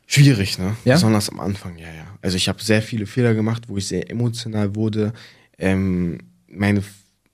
[0.08, 0.75] Schwierig, ne?
[0.86, 0.95] Ja?
[0.95, 2.06] Besonders am Anfang, ja, ja.
[2.21, 5.13] Also ich habe sehr viele Fehler gemacht, wo ich sehr emotional wurde.
[5.60, 6.84] Ähm, meine,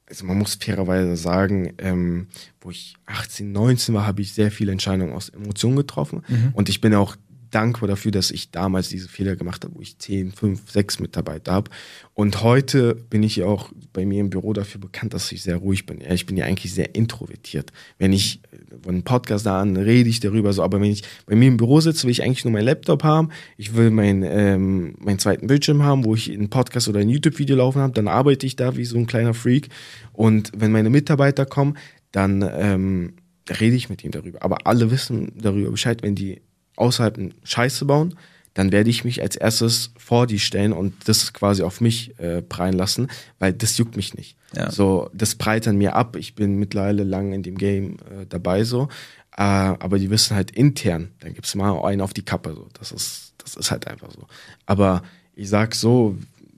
[0.07, 2.27] also man muss fairerweise sagen, ähm,
[2.61, 6.23] wo ich 18, 19 war, habe ich sehr viele Entscheidungen aus Emotionen getroffen.
[6.27, 6.49] Mhm.
[6.53, 7.15] Und ich bin auch
[7.51, 11.51] dankbar dafür, dass ich damals diese Fehler gemacht habe, wo ich 10, 5, 6 Mitarbeiter
[11.51, 11.71] habe.
[12.13, 15.57] Und heute bin ich ja auch bei mir im Büro dafür bekannt, dass ich sehr
[15.57, 16.01] ruhig bin.
[16.01, 17.71] Ja, ich bin ja eigentlich sehr introvertiert.
[17.97, 18.41] Wenn ich
[18.83, 21.57] von einem Podcast da an, rede ich darüber so, aber wenn ich bei mir im
[21.57, 23.29] Büro sitze, will ich eigentlich nur meinen Laptop haben.
[23.57, 27.55] Ich will mein, ähm, meinen zweiten Bildschirm haben, wo ich einen Podcast oder ein YouTube-Video
[27.55, 27.93] laufen habe.
[27.93, 29.69] Dann arbeite ich da wie so ein kleiner Freak.
[30.13, 31.77] Und wenn meine Mitarbeiter kommen,
[32.11, 33.13] dann ähm,
[33.49, 34.43] rede ich mit ihnen darüber.
[34.43, 36.41] Aber alle wissen darüber Bescheid, wenn die
[36.79, 38.15] außerhalb eine Scheiße bauen,
[38.53, 42.41] dann werde ich mich als erstes vor die stellen und das quasi auf mich äh,
[42.41, 44.35] prallen lassen, weil das juckt mich nicht.
[44.55, 44.71] Ja.
[44.71, 46.15] So, das prallt an mir ab.
[46.15, 48.89] Ich bin mittlerweile lang in dem Game äh, dabei so,
[49.37, 52.67] äh, aber die wissen halt intern, dann gibt's mal einen auf die Kappe so.
[52.73, 54.25] Das ist, das ist halt einfach so.
[54.65, 55.03] Aber
[55.35, 56.17] ich sag so,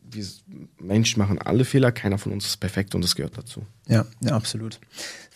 [0.09, 0.25] wir
[0.79, 3.65] Menschen machen alle Fehler, keiner von uns ist perfekt und das gehört dazu.
[3.87, 4.79] Ja, ja, absolut.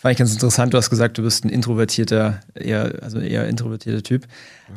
[0.06, 0.72] Fand ich ganz interessant.
[0.72, 4.28] Du hast gesagt, du bist ein introvertierter, eher, also eher introvertierter Typ.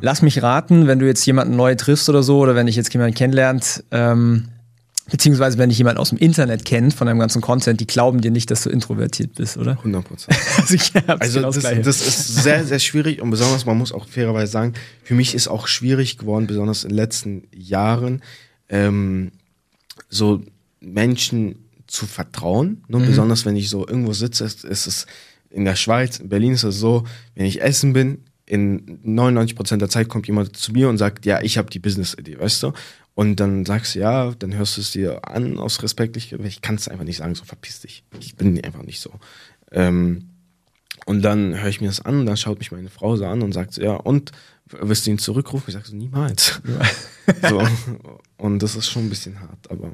[0.02, 2.92] Lass mich raten, wenn du jetzt jemanden neu triffst oder so, oder wenn dich jetzt
[2.92, 4.46] jemand kennenlernt, ähm,
[5.12, 8.32] beziehungsweise wenn dich jemand aus dem Internet kennt, von deinem ganzen Content, die glauben dir
[8.32, 9.74] nicht, dass du introvertiert bist, oder?
[9.74, 10.36] 100 Prozent.
[10.58, 14.52] also, also genau das, das, ist sehr, sehr schwierig und besonders, man muss auch fairerweise
[14.52, 18.24] sagen, für mich ist auch schwierig geworden, besonders in den letzten Jahren,
[18.68, 19.32] ähm,
[20.10, 20.42] so
[20.80, 22.84] Menschen zu vertrauen.
[22.88, 23.00] Ne?
[23.00, 23.06] Mhm.
[23.08, 25.06] Besonders wenn ich so irgendwo sitze, ist, ist es
[25.50, 29.90] in der Schweiz, in Berlin ist es so, wenn ich essen bin, in 99% der
[29.90, 32.74] Zeit kommt jemand zu mir und sagt, ja, ich habe die Business-Idee, weißt du?
[33.14, 36.18] Und dann sagst du ja, dann hörst du es dir an aus Respekt.
[36.18, 38.04] Ich, kann es einfach nicht sagen, so verpiss dich.
[38.20, 39.12] Ich bin einfach nicht so.
[39.72, 40.30] Ähm,
[41.06, 43.42] und dann höre ich mir das an und dann schaut mich meine Frau so an
[43.42, 44.32] und sagt so, ja, und
[44.68, 45.66] wirst du ihn zurückrufen?
[45.68, 46.62] Ich sage so, niemals.
[47.50, 47.62] so.
[48.38, 49.94] Und das ist schon ein bisschen hart, aber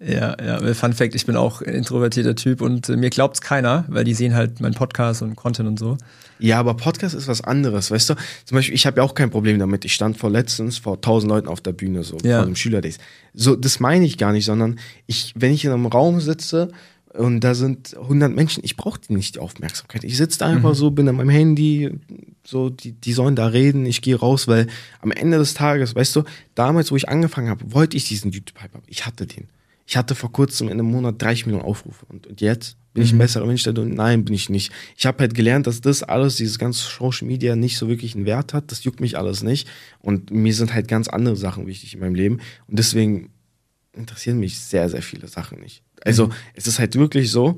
[0.00, 0.74] ja, ja.
[0.74, 4.04] Fun Fact, ich bin auch ein introvertierter Typ und äh, mir glaubt es keiner, weil
[4.04, 5.98] die sehen halt meinen Podcast und Content und so.
[6.38, 8.14] Ja, aber Podcast ist was anderes, weißt du?
[8.46, 9.84] Zum Beispiel, ich habe ja auch kein Problem damit.
[9.84, 12.38] Ich stand vor letztens vor tausend Leuten auf der Bühne, so ja.
[12.38, 12.98] vor dem Schülerdays.
[13.34, 16.70] So, das meine ich gar nicht, sondern ich, wenn ich in einem Raum sitze
[17.12, 20.04] und da sind 100 Menschen, ich brauche die nicht die Aufmerksamkeit.
[20.04, 20.74] Ich sitze da einfach mhm.
[20.74, 21.90] so, bin an meinem Handy,
[22.42, 24.66] so, die, die sollen da reden, ich gehe raus, weil
[25.00, 26.22] am Ende des Tages, weißt du,
[26.54, 28.84] damals, wo ich angefangen habe, wollte ich diesen YouTube-Hype haben.
[28.86, 29.48] Ich hatte den.
[29.90, 32.06] Ich hatte vor kurzem in einem Monat 30 Millionen Aufrufe.
[32.06, 33.22] Und, und jetzt bin ich ein mhm.
[33.22, 33.66] besserer Mensch.
[33.66, 34.70] Und nein, bin ich nicht.
[34.96, 38.24] Ich habe halt gelernt, dass das alles, dieses ganze Social Media nicht so wirklich einen
[38.24, 38.70] Wert hat.
[38.70, 39.66] Das juckt mich alles nicht.
[39.98, 42.38] Und mir sind halt ganz andere Sachen wichtig in meinem Leben.
[42.68, 43.30] Und deswegen
[43.92, 45.82] interessieren mich sehr, sehr viele Sachen nicht.
[46.04, 46.32] Also mhm.
[46.54, 47.56] es ist halt wirklich so,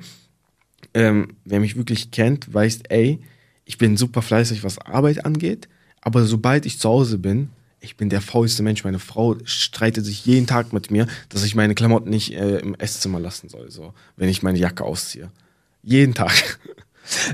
[0.94, 3.20] ähm, wer mich wirklich kennt, weiß, ey,
[3.66, 5.68] ich bin super fleißig, was Arbeit angeht.
[6.00, 7.50] Aber sobald ich zu Hause bin,
[7.82, 8.84] ich bin der faulste Mensch.
[8.84, 12.74] Meine Frau streitet sich jeden Tag mit mir, dass ich meine Klamotten nicht äh, im
[12.76, 15.30] Esszimmer lassen soll, so, wenn ich meine Jacke ausziehe.
[15.82, 16.58] Jeden Tag.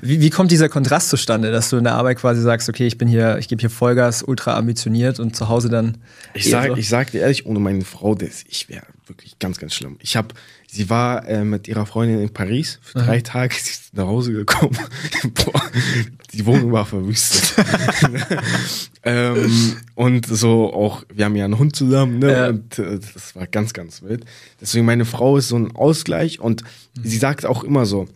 [0.03, 2.99] Wie, wie kommt dieser Kontrast zustande, dass du in der Arbeit quasi sagst, okay, ich
[2.99, 5.99] bin hier, ich gebe hier Vollgas, ultra ambitioniert und zu Hause dann.
[6.35, 6.77] Ich sag, so?
[6.77, 9.97] ich sag dir ehrlich, ohne meine Frau, das, ich wäre wirklich ganz, ganz schlimm.
[10.01, 10.35] Ich habe
[10.71, 13.23] Sie war äh, mit ihrer Freundin in Paris für drei Aha.
[13.23, 13.55] Tage.
[13.59, 14.77] Sie ist nach Hause gekommen.
[15.35, 15.63] Boah,
[16.35, 17.55] die Wohnung war verwüstet.
[19.03, 22.33] ähm, und so auch, wir haben ja einen Hund zusammen, ne?
[22.33, 22.49] Ja.
[22.49, 24.27] Und äh, das war ganz, ganz wild.
[24.61, 27.03] Deswegen, meine Frau ist so ein Ausgleich und mhm.
[27.03, 28.07] sie sagt auch immer so,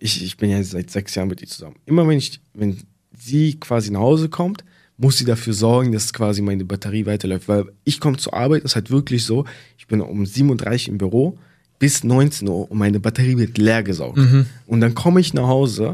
[0.00, 1.76] ich, ich bin ja seit sechs Jahren mit ihr zusammen.
[1.86, 2.76] Immer wenn ich, wenn
[3.16, 4.64] sie quasi nach Hause kommt,
[4.96, 7.48] muss sie dafür sorgen, dass quasi meine Batterie weiterläuft.
[7.48, 9.44] Weil ich komme zur Arbeit, ist halt wirklich so,
[9.78, 11.38] ich bin um 37 im Büro,
[11.78, 14.18] bis 19 Uhr und meine Batterie wird leer gesaugt.
[14.18, 14.46] Mhm.
[14.66, 15.90] Und dann komme ich nach Hause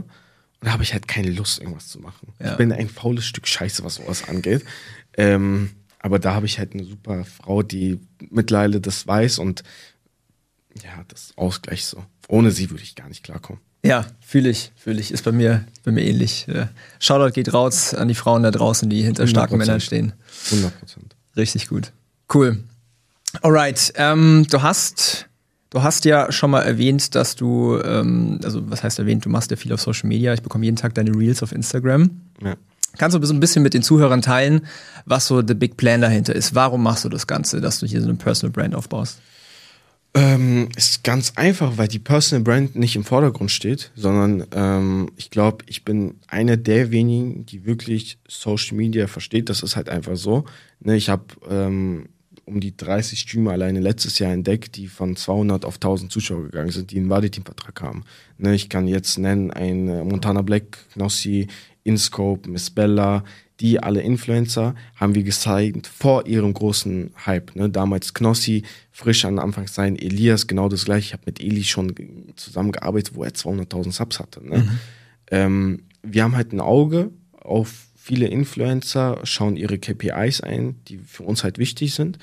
[0.61, 2.33] und da habe ich halt keine Lust, irgendwas zu machen.
[2.39, 2.53] Ja.
[2.53, 4.65] Ich bin ein faules Stück Scheiße, was sowas angeht.
[5.17, 7.99] Ähm, aber da habe ich halt eine super Frau, die
[8.31, 9.63] mittlerweile das weiß und
[10.83, 12.05] ja, das Ausgleich so.
[12.29, 13.61] Ohne sie würde ich gar nicht klarkommen.
[13.83, 15.11] Ja, fühle ich, fühle ich.
[15.11, 16.47] Ist bei mir, bei mir ähnlich.
[16.99, 20.13] Shoutout geht raus an die Frauen da draußen, die hinter starken Männern stehen.
[20.51, 21.17] 100 Prozent.
[21.37, 21.93] Richtig gut.
[22.33, 22.63] Cool.
[23.43, 25.27] Alright, ähm, du hast
[25.71, 29.53] Du hast ja schon mal erwähnt, dass du, ähm, also was heißt erwähnt, du machst
[29.53, 30.35] ja viel auf Social Media.
[30.35, 32.11] Ich bekomme jeden Tag deine Reels auf Instagram.
[32.43, 32.57] Ja.
[32.99, 34.67] Kannst du so ein bisschen mit den Zuhörern teilen,
[35.05, 36.57] was so der Big Plan dahinter ist?
[36.57, 39.21] Warum machst du das Ganze, dass du hier so eine Personal Brand aufbaust?
[40.13, 45.31] Ähm, ist ganz einfach, weil die Personal Brand nicht im Vordergrund steht, sondern ähm, ich
[45.31, 49.49] glaube, ich bin einer der wenigen, die wirklich Social Media versteht.
[49.49, 50.47] Das ist halt einfach so.
[50.81, 52.09] Ne, ich habe ähm,
[52.45, 56.71] um die 30 Streamer alleine letztes Jahr entdeckt, die von 200 auf 1000 Zuschauer gegangen
[56.71, 58.05] sind, die einen Wadi-Team-Vertrag haben.
[58.37, 61.47] Ne, ich kann jetzt nennen ein äh, Montana Black, Knossi,
[61.85, 63.23] Inscope, Miss Bella,
[63.61, 67.55] die alle Influencer haben wir gezeigt vor ihrem großen Hype.
[67.57, 67.69] Ne?
[67.69, 71.07] Damals Knossi, frisch an Anfang sein, Elias, genau das gleiche.
[71.09, 71.95] Ich habe mit Eli schon
[72.37, 74.47] zusammengearbeitet, wo er 200.000 Subs hatte.
[74.47, 74.59] Ne?
[74.59, 74.79] Mhm.
[75.31, 81.23] Ähm, wir haben halt ein Auge auf viele Influencer schauen ihre KPIs ein, die für
[81.23, 82.19] uns halt wichtig sind.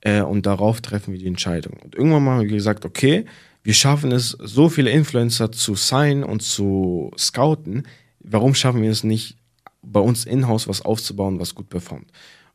[0.00, 1.74] Äh, und darauf treffen wir die Entscheidung.
[1.84, 3.26] Und irgendwann mal haben wir gesagt, okay,
[3.62, 7.86] wir schaffen es, so viele Influencer zu sein und zu scouten.
[8.20, 9.36] Warum schaffen wir es nicht,
[9.82, 12.10] bei uns in-house was aufzubauen, was gut performt?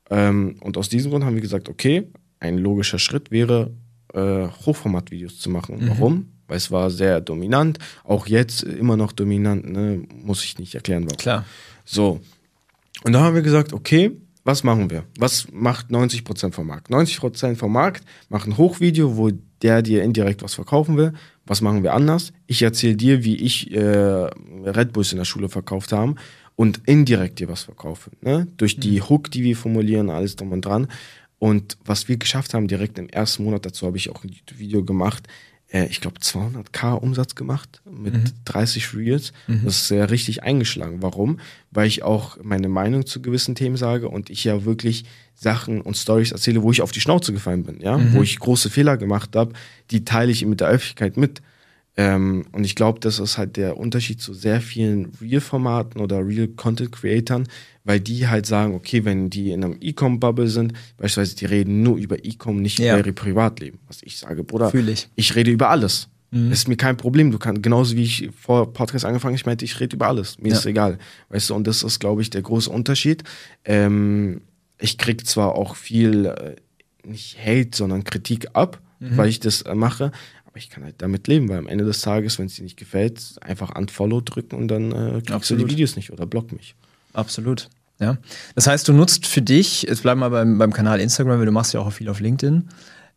[0.10, 2.08] Ähm, und aus diesem Grund haben wir gesagt, okay,
[2.40, 3.72] ein logischer Schritt wäre,
[4.14, 5.80] äh, Hochformat-Videos zu machen.
[5.80, 5.90] Mhm.
[5.90, 6.28] Warum?
[6.48, 10.04] Weil es war sehr dominant, auch jetzt immer noch dominant, ne?
[10.14, 11.18] muss ich nicht erklären, warum.
[11.18, 11.46] Klar.
[11.86, 12.20] So.
[13.04, 14.12] Und da haben wir gesagt, okay,
[14.44, 15.06] was machen wir?
[15.18, 16.90] Was macht 90% vom Markt?
[16.90, 21.14] 90% vom Markt machen ein Hochvideo, wo der dir indirekt was verkaufen will.
[21.46, 22.34] Was machen wir anders?
[22.46, 26.16] Ich erzähle dir, wie ich äh, Red Bulls in der Schule verkauft haben
[26.56, 28.12] und indirekt dir was verkaufe.
[28.22, 28.48] Ne?
[28.58, 29.10] Durch die mhm.
[29.10, 30.88] Hook, die wir formulieren, alles drum und dran.
[31.40, 34.84] Und was wir geschafft haben, direkt im ersten Monat, dazu habe ich auch ein Video
[34.84, 35.28] gemacht,
[35.74, 38.24] äh, ich glaube 200k Umsatz gemacht mit mhm.
[38.46, 39.34] 30 Reels.
[39.48, 39.62] Mhm.
[39.66, 41.02] Das ist sehr richtig eingeschlagen.
[41.02, 41.40] Warum?
[41.72, 45.98] Weil ich auch meine Meinung zu gewissen Themen sage und ich ja wirklich Sachen und
[45.98, 48.14] Stories erzähle, wo ich auf die Schnauze gefallen bin, ja, mhm.
[48.14, 49.54] wo ich große Fehler gemacht habe,
[49.92, 51.42] die teile ich mit der Öffentlichkeit mit.
[51.96, 57.48] Ähm, und ich glaube, das ist halt der Unterschied zu sehr vielen Real-Formaten oder Real-Content-Creatern,
[57.84, 61.98] weil die halt sagen, okay, wenn die in einem E-Com-Bubble sind, beispielsweise die reden nur
[61.98, 62.98] über E-Com, nicht ja.
[62.98, 63.80] über ihr Privatleben.
[63.88, 65.10] Was ich sage, Bruder, Fühl ich.
[65.16, 66.08] ich rede über alles.
[66.32, 66.50] Mhm.
[66.50, 67.32] Das ist mir kein Problem.
[67.32, 70.40] Du kannst, genauso wie ich vor Podcast angefangen, ich meinte, ich rede über alles.
[70.40, 70.58] Mir ja.
[70.58, 70.98] ist egal.
[71.30, 73.24] Weißt du, und das ist, glaube ich, der große Unterschied.
[73.66, 74.42] Ähm,
[74.80, 76.56] ich krieg zwar auch viel, äh,
[77.08, 79.16] nicht Hate, sondern Kritik ab, mhm.
[79.16, 80.12] weil ich das äh, mache,
[80.54, 82.78] aber ich kann halt damit leben, weil am Ende des Tages, wenn es dir nicht
[82.78, 85.64] gefällt, einfach Unfollow drücken und dann äh, kriegst Absolut.
[85.64, 86.76] du die Videos nicht oder block mich.
[87.14, 87.70] Absolut.
[88.00, 88.20] Ja.
[88.54, 91.52] Das heißt, du nutzt für dich, jetzt bleib mal beim, beim Kanal Instagram, weil du
[91.52, 92.70] machst ja auch viel auf LinkedIn.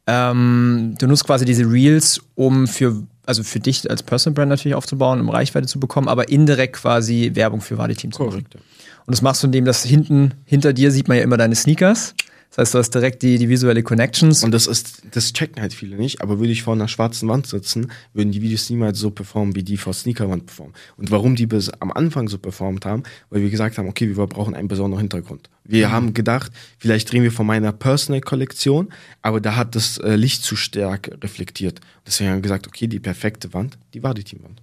[0.06, 4.74] Ähm, du nutzt quasi diese Reels, um für, also für dich als Personal Brand natürlich
[4.74, 8.30] aufzubauen, um Reichweite zu bekommen, aber indirekt quasi Werbung für Wadi-Team zu machen.
[8.30, 8.54] Korrekt.
[8.54, 12.14] Und das machst du, indem das hinten, hinter dir sieht man ja immer deine Sneakers.
[12.56, 14.42] Das heißt, du hast direkt die, die visuelle Connections.
[14.42, 17.46] Und das ist, das checken halt viele nicht, aber würde ich vor einer schwarzen Wand
[17.46, 20.74] sitzen, würden die Videos niemals so performen, wie die vor Sneakerwand performen.
[20.96, 24.26] Und warum die bis am Anfang so performt haben, weil wir gesagt haben, okay, wir
[24.26, 25.50] brauchen einen besonderen Hintergrund.
[25.64, 25.92] Wir mhm.
[25.92, 28.88] haben gedacht, vielleicht drehen wir von meiner Personal-Kollektion,
[29.20, 31.80] aber da hat das äh, Licht zu stark reflektiert.
[32.06, 34.62] Deswegen haben wir gesagt, okay, die perfekte Wand, die war die Teamwand.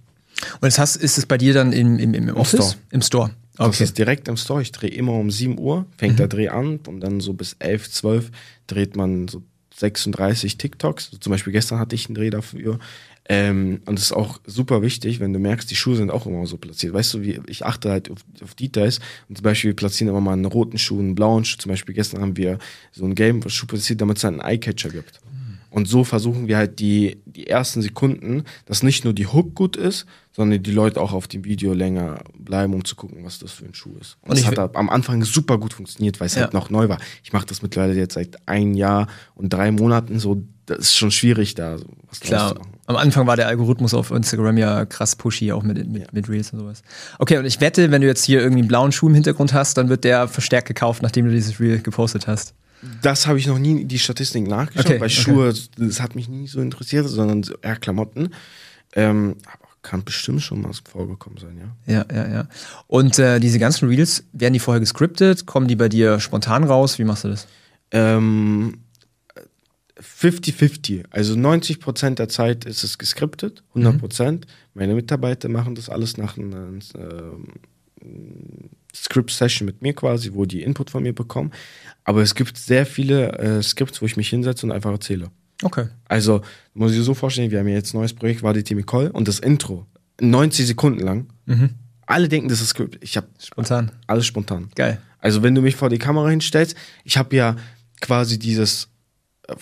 [0.54, 2.76] Und das heißt, ist es bei dir dann im, im, im Office?
[2.90, 3.30] Im Store.
[3.30, 3.43] Im Store.
[3.56, 3.70] Okay.
[3.70, 4.62] Das ist direkt im Store.
[4.62, 6.18] Ich drehe immer um 7 Uhr, fängt mhm.
[6.18, 8.30] der Dreh an und dann so bis 11, 12
[8.66, 9.42] dreht man so
[9.76, 11.10] 36 TikToks.
[11.12, 12.78] So zum Beispiel gestern hatte ich einen Dreh dafür.
[13.26, 16.46] Ähm, und es ist auch super wichtig, wenn du merkst, die Schuhe sind auch immer
[16.46, 16.92] so platziert.
[16.92, 19.00] Weißt du, wie, ich achte halt auf, auf Details.
[19.28, 21.58] Und zum Beispiel wir platzieren immer mal einen roten Schuh, einen blauen Schuh.
[21.58, 22.58] Zum Beispiel gestern haben wir
[22.92, 25.20] so einen gelben Schuh platziert, damit es halt einen Eyecatcher gibt.
[25.70, 29.76] Und so versuchen wir halt die, die ersten Sekunden, dass nicht nur die Hook gut
[29.76, 33.52] ist, sondern die Leute auch auf dem Video länger bleiben, um zu gucken, was das
[33.52, 34.16] für ein Schuh ist.
[34.22, 36.42] Und, und es hat am Anfang super gut funktioniert, weil es ja.
[36.42, 36.98] halt noch neu war.
[37.22, 40.42] Ich mache das mittlerweile jetzt seit ein Jahr und drei Monaten so.
[40.66, 41.76] Das ist schon schwierig, da
[42.08, 42.58] was Klar.
[42.86, 46.08] Am Anfang war der Algorithmus auf Instagram ja krass pushy, auch mit, mit, ja.
[46.12, 46.82] mit Reels und sowas.
[47.18, 49.76] Okay, und ich wette, wenn du jetzt hier irgendwie einen blauen Schuh im Hintergrund hast,
[49.76, 52.54] dann wird der verstärkt gekauft, nachdem du dieses Reel gepostet hast.
[53.02, 55.14] Das habe ich noch nie die Statistik nachgeschaut, okay, weil okay.
[55.14, 58.30] Schuhe, das hat mich nie so interessiert, sondern eher Klamotten.
[58.94, 59.36] Ähm,
[59.84, 61.94] kann bestimmt schon mal vorgekommen sein, ja.
[61.94, 62.48] Ja, ja, ja.
[62.88, 65.46] Und äh, diese ganzen Reels, werden die vorher gescriptet?
[65.46, 66.98] Kommen die bei dir spontan raus?
[66.98, 67.46] Wie machst du das?
[67.92, 68.78] Ähm,
[70.00, 71.04] 50-50.
[71.10, 74.32] Also 90% der Zeit ist es gescriptet, 100%.
[74.32, 74.40] Mhm.
[74.74, 78.06] Meine Mitarbeiter machen das alles nach einer äh,
[78.94, 81.52] Script-Session mit mir quasi, wo die Input von mir bekommen.
[82.02, 85.30] Aber es gibt sehr viele äh, Skripts, wo ich mich hinsetze und einfach erzähle.
[85.62, 85.86] Okay.
[86.08, 86.42] Also,
[86.74, 88.84] muss ich dir so vorstellen, wir haben ja jetzt ein neues Projekt, war die Team
[88.84, 89.86] Call und das Intro,
[90.20, 91.26] 90 Sekunden lang.
[91.46, 91.70] Mhm.
[92.06, 92.98] Alle denken, das ist Skript.
[93.02, 93.90] Ich habe spontan.
[94.06, 94.68] Alles spontan.
[94.74, 95.00] Geil.
[95.20, 97.56] Also, wenn du mich vor die Kamera hinstellst, ich habe ja
[98.00, 98.88] quasi dieses
[99.48, 99.54] äh,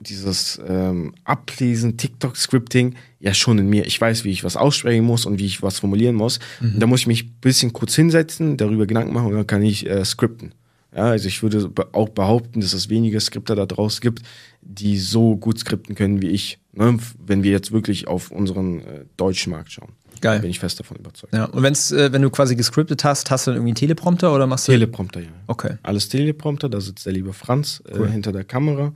[0.00, 3.86] dieses ähm, Ablesen, TikTok-Scripting ja schon in mir.
[3.86, 6.38] Ich weiß, wie ich was aussprechen muss und wie ich was formulieren muss.
[6.60, 6.78] Mhm.
[6.78, 9.88] Da muss ich mich ein bisschen kurz hinsetzen, darüber Gedanken machen und dann kann ich
[9.88, 10.52] äh, scripten.
[10.98, 14.22] Ja, also ich würde auch behaupten, dass es wenige Skripter da draußen gibt,
[14.62, 16.58] die so gut skripten können wie ich.
[16.72, 16.98] Ne?
[17.24, 19.92] Wenn wir jetzt wirklich auf unseren äh, deutschen Markt schauen.
[20.20, 20.40] Geil.
[20.40, 21.32] Bin ich fest davon überzeugt.
[21.32, 24.34] Ja, und wenn's, äh, wenn du quasi gescriptet hast, hast du dann irgendwie einen Teleprompter
[24.34, 24.72] oder machst du.
[24.72, 25.28] Teleprompter, ja.
[25.46, 25.76] Okay.
[25.84, 28.10] Alles Teleprompter, da sitzt der liebe Franz äh, cool.
[28.10, 28.92] hinter der Kamera,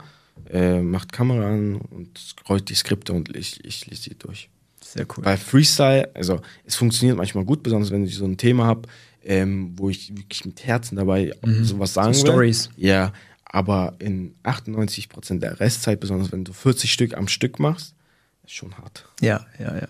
[0.49, 4.49] äh, macht Kamera an und scrollt die Skripte und ich, ich lese die durch.
[4.81, 5.23] Sehr cool.
[5.23, 8.89] Bei Freestyle, also es funktioniert manchmal gut, besonders wenn ich so ein Thema habe,
[9.23, 11.63] ähm, wo ich wirklich mit Herzen dabei mhm.
[11.63, 12.31] sowas sagen so will.
[12.31, 12.69] Stories.
[12.75, 13.13] Ja,
[13.45, 17.93] aber in 98 Prozent der Restzeit, besonders wenn du 40 Stück am Stück machst,
[18.43, 19.05] ist schon hart.
[19.21, 19.87] Ja, ja, ja.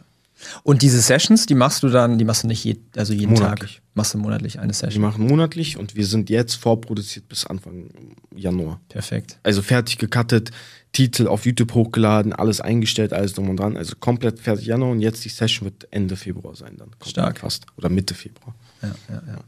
[0.63, 3.75] Und diese Sessions, die machst du dann, die machst du nicht je, also jeden Monatlich.
[3.75, 5.01] Tag, machst du monatlich eine Wir Session.
[5.01, 7.89] machen monatlich und wir sind jetzt vorproduziert bis Anfang
[8.35, 8.81] Januar.
[8.89, 9.39] Perfekt.
[9.43, 10.51] Also fertig gecuttet,
[10.91, 13.77] Titel auf YouTube hochgeladen, alles eingestellt, alles drum und dran.
[13.77, 16.91] Also komplett fertig Januar und jetzt die Session wird Ende Februar sein dann.
[17.05, 17.39] Stark.
[17.39, 17.65] Fast.
[17.77, 18.55] Oder Mitte Februar.
[18.83, 19.39] Ja, ja, ja.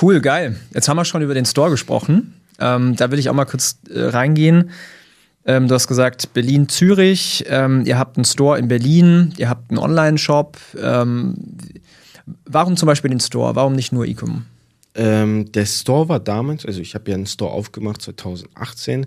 [0.00, 0.56] Cool, geil.
[0.72, 2.34] Jetzt haben wir schon über den Store gesprochen.
[2.58, 4.70] Ähm, da will ich auch mal kurz äh, reingehen.
[5.44, 7.44] Ähm, du hast gesagt, Berlin, Zürich.
[7.48, 9.34] Ähm, ihr habt einen Store in Berlin.
[9.36, 10.56] Ihr habt einen Online-Shop.
[10.80, 11.36] Ähm,
[12.46, 13.56] warum zum Beispiel den Store?
[13.56, 14.46] Warum nicht nur E-Com?
[14.94, 19.06] Ähm, der Store war damals, also ich habe ja einen Store aufgemacht 2018,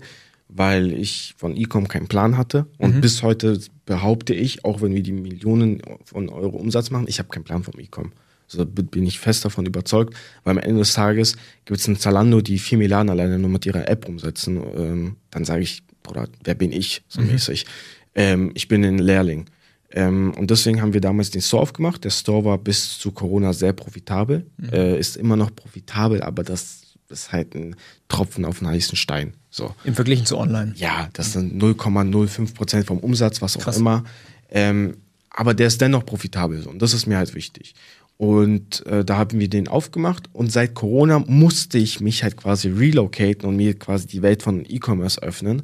[0.49, 2.65] weil ich von Ecom keinen Plan hatte.
[2.79, 7.19] Und bis heute behaupte ich, auch wenn wir die Millionen von Euro Umsatz machen, ich
[7.19, 8.11] habe keinen Plan vom Ecom.
[8.45, 11.35] Also da bin ich fest davon überzeugt, weil am Ende des Tages
[11.65, 14.61] gibt es einen Zalando, die 4 Milliarden alleine nur mit ihrer App umsetzen.
[14.75, 17.65] Ähm, dann sage ich, Bruder, wer bin ich, so mäßig.
[18.13, 19.45] Ähm, ich bin ein Lehrling.
[19.91, 22.03] Ähm, und deswegen haben wir damals den Store aufgemacht.
[22.03, 26.81] Der Store war bis zu Corona sehr profitabel, äh, ist immer noch profitabel, aber das
[27.09, 27.75] ist halt ein
[28.07, 29.33] Tropfen auf einen heißen Stein.
[29.49, 29.73] So.
[29.83, 30.73] Im Vergleich zu online.
[30.75, 33.77] Ja, das sind 0,05 Prozent vom Umsatz, was auch Krass.
[33.77, 34.03] immer.
[34.49, 34.97] Ähm,
[35.29, 36.69] aber der ist dennoch profitabel so.
[36.69, 37.75] und das ist mir halt wichtig.
[38.17, 42.69] Und äh, da haben wir den aufgemacht und seit Corona musste ich mich halt quasi
[42.69, 45.63] relocaten und mir quasi die Welt von E-Commerce öffnen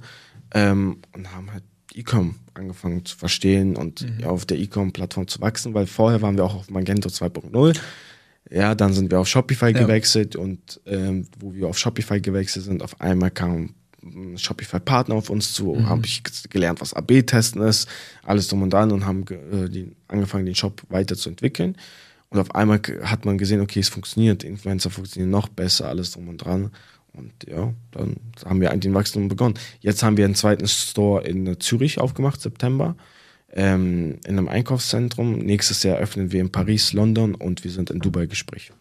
[0.53, 5.73] ähm, und haben halt E-Com angefangen zu verstehen und ja, auf der E-Com-Plattform zu wachsen,
[5.73, 7.77] weil vorher waren wir auch auf Magento 2.0.
[8.49, 9.79] Ja, dann sind wir auf Shopify Ja.
[9.79, 15.29] gewechselt und ähm, wo wir auf Shopify gewechselt sind, auf einmal kam ein Shopify-Partner auf
[15.29, 15.87] uns zu, Mhm.
[15.87, 17.87] habe ich gelernt, was AB-Testen ist,
[18.23, 21.77] alles drum und dran und haben äh, den, angefangen, den Shop weiterzuentwickeln.
[22.31, 26.29] Und auf einmal hat man gesehen, okay, es funktioniert, Influencer funktionieren noch besser, alles drum
[26.29, 26.71] und dran.
[27.11, 28.15] Und ja, dann
[28.45, 29.55] haben wir eigentlich den Wachstum begonnen.
[29.81, 32.95] Jetzt haben wir einen zweiten Store in Zürich aufgemacht, September,
[33.51, 35.39] ähm, in einem Einkaufszentrum.
[35.39, 38.71] Nächstes Jahr öffnen wir in Paris, London und wir sind in Dubai Gespräch.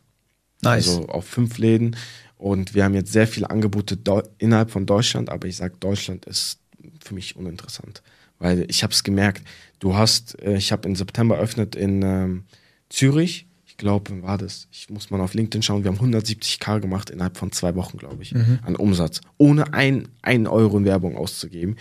[0.63, 0.89] Nice.
[0.89, 1.97] Also auf fünf Läden.
[2.37, 3.99] Und wir haben jetzt sehr viele Angebote
[4.39, 6.61] innerhalb von Deutschland, aber ich sage, Deutschland ist
[7.03, 8.03] für mich uninteressant.
[8.39, 9.43] Weil ich habe es gemerkt,
[9.81, 12.45] du hast, äh, ich habe im September eröffnet in ähm,
[12.91, 13.47] Zürich.
[13.67, 14.69] Ich glaube, wann war das?
[14.73, 15.85] Ich muss mal auf LinkedIn schauen.
[15.85, 19.21] Wir haben 170k gemacht innerhalb von zwei Wochen, glaube ich, an Umsatz.
[19.39, 21.77] Ohne ein, einen Euro in Werbung auszugeben.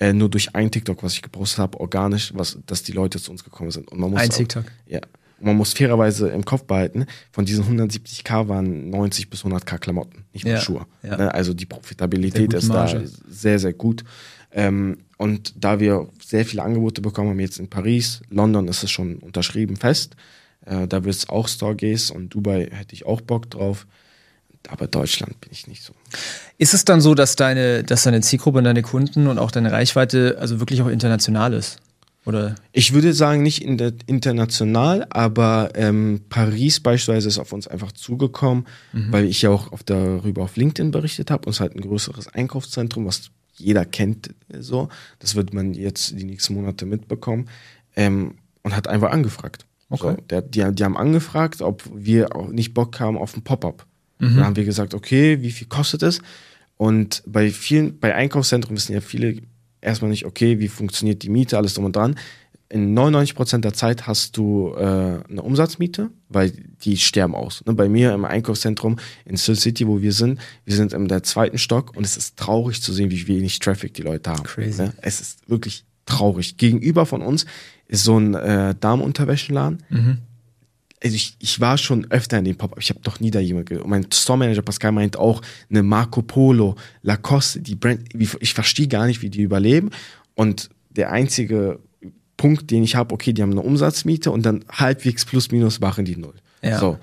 [0.00, 3.30] Äh, nur durch ein TikTok, was ich gepostet habe, organisch, was, dass die Leute zu
[3.30, 3.92] uns gekommen sind.
[3.92, 4.64] Und man muss Ein auch- TikTok.
[4.86, 4.98] ja.
[5.38, 10.24] Und man muss fairerweise im Kopf behalten, von diesen 170k waren 90 bis 100k Klamotten,
[10.32, 10.86] nicht nur Ja, Schuhe.
[11.02, 11.16] ja.
[11.16, 11.34] Ne?
[11.34, 13.08] Also die Profitabilität ist da Marge.
[13.28, 14.04] sehr, sehr gut.
[14.52, 18.90] Ähm, und da wir sehr viele Angebote bekommen haben, jetzt in Paris, London ist es
[18.90, 20.16] schon unterschrieben fest,
[20.66, 23.86] äh, da wird es auch Stargaze und Dubai hätte ich auch Bock drauf.
[24.68, 25.92] Aber Deutschland bin ich nicht so.
[26.56, 29.70] Ist es dann so, dass deine, dass deine Zielgruppe und deine Kunden und auch deine
[29.70, 31.78] Reichweite also wirklich auch international ist?
[32.24, 32.54] Oder?
[32.72, 38.66] Ich würde sagen, nicht in international, aber ähm, Paris beispielsweise ist auf uns einfach zugekommen,
[39.10, 41.50] weil ich ja auch auf darüber auf LinkedIn berichtet habe.
[41.50, 44.88] Ist halt ein größeres Einkaufszentrum, was jeder kennt äh, so.
[45.18, 47.50] Das wird man jetzt die nächsten Monate mitbekommen.
[47.94, 49.66] Ähm, und hat einfach angefragt.
[49.94, 50.16] Okay.
[50.18, 53.86] So, der, die, die haben angefragt, ob wir auch nicht Bock haben auf ein Pop-up.
[54.18, 56.20] Dann haben wir gesagt, okay, wie viel kostet es?
[56.76, 59.42] Und bei vielen, bei Einkaufszentren wissen ja viele
[59.80, 62.16] erstmal nicht, okay, wie funktioniert die Miete, alles drum und dran.
[62.70, 67.62] In 99% der Zeit hast du äh, eine Umsatzmiete, weil die sterben aus.
[67.66, 67.74] Ne?
[67.74, 71.96] Bei mir im Einkaufszentrum in Still City, wo wir sind, wir sind im zweiten Stock
[71.96, 74.42] und es ist traurig zu sehen, wie wenig Traffic die Leute haben.
[74.42, 74.82] Crazy.
[74.82, 74.92] Ne?
[75.02, 76.56] Es ist wirklich traurig.
[76.56, 77.46] Gegenüber von uns
[77.86, 79.82] ist so ein äh, Damenunterwäschenladen.
[81.02, 83.68] Also ich, ich war schon öfter in dem Pop-Up, ich habe noch nie da jemand
[83.68, 88.88] ge- Und mein Store-Manager Pascal meint auch, eine Marco Polo, Lacoste, die Brand, ich verstehe
[88.88, 89.90] gar nicht, wie die überleben.
[90.34, 91.78] Und der einzige
[92.38, 96.04] Punkt, den ich habe, okay, die haben eine Umsatzmiete und dann halbwegs plus minus machen
[96.06, 96.34] die null.
[96.62, 96.78] Ja.
[96.78, 96.98] So.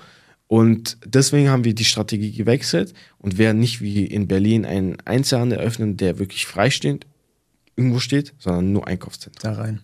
[0.48, 5.58] Und deswegen haben wir die Strategie gewechselt und werden nicht wie in Berlin einen Einzelhandel
[5.60, 7.06] eröffnen, der wirklich freistehend
[7.76, 9.54] irgendwo steht, sondern nur Einkaufszentren.
[9.54, 9.80] Da rein.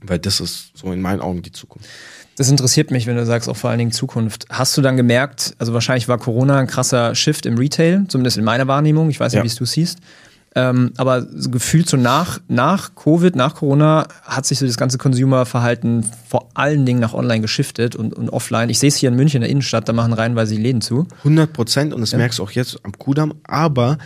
[0.00, 1.88] Weil das ist so in meinen Augen die Zukunft.
[2.36, 4.46] Das interessiert mich, wenn du sagst, auch vor allen Dingen Zukunft.
[4.48, 8.44] Hast du dann gemerkt, also wahrscheinlich war Corona ein krasser Shift im Retail, zumindest in
[8.44, 9.42] meiner Wahrnehmung, ich weiß nicht, Ja.
[9.44, 9.98] wie es du siehst.
[10.54, 14.96] Ähm, aber so gefühlt so nach, nach Covid, nach Corona hat sich so das ganze
[14.98, 18.70] Consumer-Verhalten vor allen Dingen nach online geschiftet und, und offline.
[18.70, 21.06] Ich sehe es hier in München in der Innenstadt, da machen reihenweise die Läden zu.
[21.18, 23.34] 100 Prozent und das merkst du auch jetzt am Kudamm.
[23.44, 23.98] Aber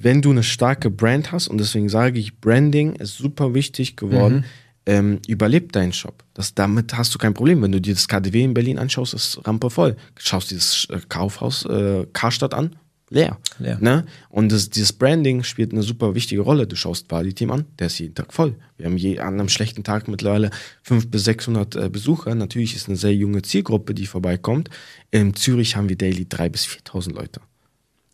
[0.00, 4.44] wenn du eine starke Brand hast, und deswegen sage ich, Branding ist super wichtig geworden,
[4.86, 6.24] ähm, überlebt dein Shop.
[6.32, 7.60] Das, damit hast du kein Problem.
[7.60, 9.96] Wenn du dir das KDW in Berlin anschaust, ist Rampe voll.
[10.16, 12.76] Schaust dir das äh, Kaufhaus äh, Karstadt an,
[13.10, 13.38] leer.
[13.58, 13.76] Leer.
[13.80, 14.06] Ne?
[14.30, 16.66] Und das, dieses Branding spielt eine super wichtige Rolle.
[16.66, 18.54] Du schaust Bali-Team an, der ist jeden Tag voll.
[18.78, 20.50] Wir haben je an einem schlechten Tag mittlerweile
[20.84, 22.34] 500 bis 600 äh, Besucher.
[22.34, 24.70] Natürlich ist eine sehr junge Zielgruppe, die vorbeikommt.
[25.10, 27.40] In Zürich haben wir daily 3.000 bis 4.000 Leute.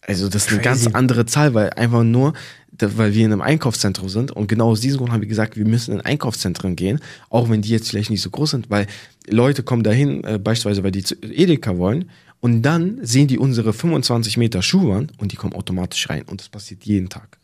[0.07, 0.85] Also das ist eine Crazy.
[0.85, 2.35] ganz andere Zahl, weil einfach nur,
[2.79, 5.65] weil wir in einem Einkaufszentrum sind und genau aus diesem Grund haben wir gesagt, wir
[5.65, 7.01] müssen in Einkaufszentren gehen,
[7.31, 8.87] auch wenn die jetzt vielleicht nicht so groß sind, weil
[9.29, 13.73] Leute kommen dahin, äh, beispielsweise weil die zu Edeka wollen und dann sehen die unsere
[13.73, 17.39] 25 Meter Schuhwand und die kommen automatisch rein und das passiert jeden Tag.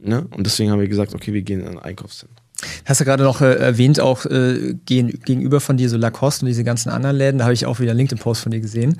[0.00, 0.26] Ne?
[0.30, 2.38] Und deswegen haben wir gesagt, okay, wir gehen in ein Einkaufszentrum.
[2.84, 6.48] Hast du gerade noch äh, erwähnt, auch äh, gen, gegenüber von dir so Lacoste und
[6.48, 8.96] diese ganzen anderen Läden, da habe ich auch wieder einen LinkedIn-Post von dir gesehen.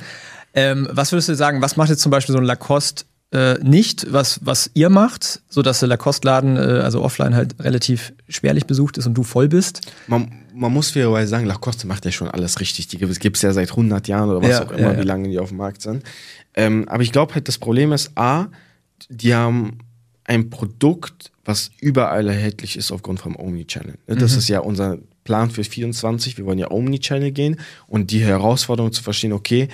[0.58, 4.10] Ähm, was würdest du sagen, was macht jetzt zum Beispiel so ein Lacoste äh, nicht,
[4.12, 9.06] was, was ihr macht, sodass der Lacoste-Laden, äh, also offline halt relativ spärlich besucht ist
[9.06, 9.82] und du voll bist?
[10.06, 12.88] Man, man muss fairerweise sagen, Lacoste macht ja schon alles richtig.
[12.88, 14.98] Die gibt es ja seit 100 Jahren oder was Ja, auch immer, ja, ja.
[15.00, 16.04] wie lange die auf dem Markt sind.
[16.54, 18.46] Ähm, aber ich glaube halt, das Problem ist, A,
[19.10, 19.78] die haben
[20.24, 23.94] ein Produkt, was überall erhältlich ist aufgrund vom Omnichannel.
[24.06, 24.38] Ne, Das Mhm.
[24.38, 26.38] ist ja unser Plan für 24.
[26.38, 29.68] Wir wollen ja Omnichannel gehen und die Herausforderung zu verstehen, okay,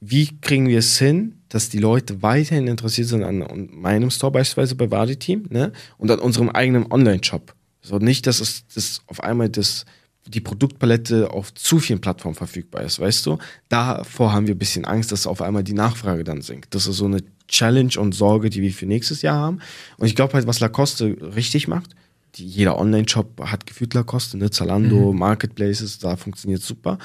[0.00, 4.74] wie kriegen wir es hin, dass die Leute weiterhin interessiert sind an meinem Store beispielsweise
[4.74, 5.72] bei Vadi Team ne?
[5.96, 7.54] und an unserem eigenen Online-Shop.
[7.80, 9.84] So nicht, dass es dass auf einmal das,
[10.26, 13.38] die Produktpalette auf zu vielen Plattformen verfügbar ist, weißt du?
[13.68, 16.74] Davor haben wir ein bisschen Angst, dass auf einmal die Nachfrage dann sinkt.
[16.74, 19.60] Das ist so eine Challenge und Sorge, die wir für nächstes Jahr haben.
[19.98, 21.94] Und ich glaube halt, was Lacoste richtig macht,
[22.34, 24.50] die, jeder Online-Shop hat gefühlt Lacoste, ne?
[24.50, 26.98] Zalando, Marketplaces, da funktioniert super.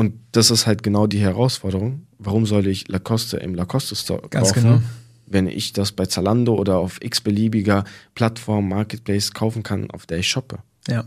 [0.00, 2.06] Und das ist halt genau die Herausforderung.
[2.18, 4.82] Warum soll ich Lacoste im Lacoste Store Ganz kaufen, genau.
[5.26, 7.84] wenn ich das bei Zalando oder auf x-beliebiger
[8.14, 10.60] Plattform, Marketplace kaufen kann, auf der ich shoppe?
[10.88, 11.04] Ja.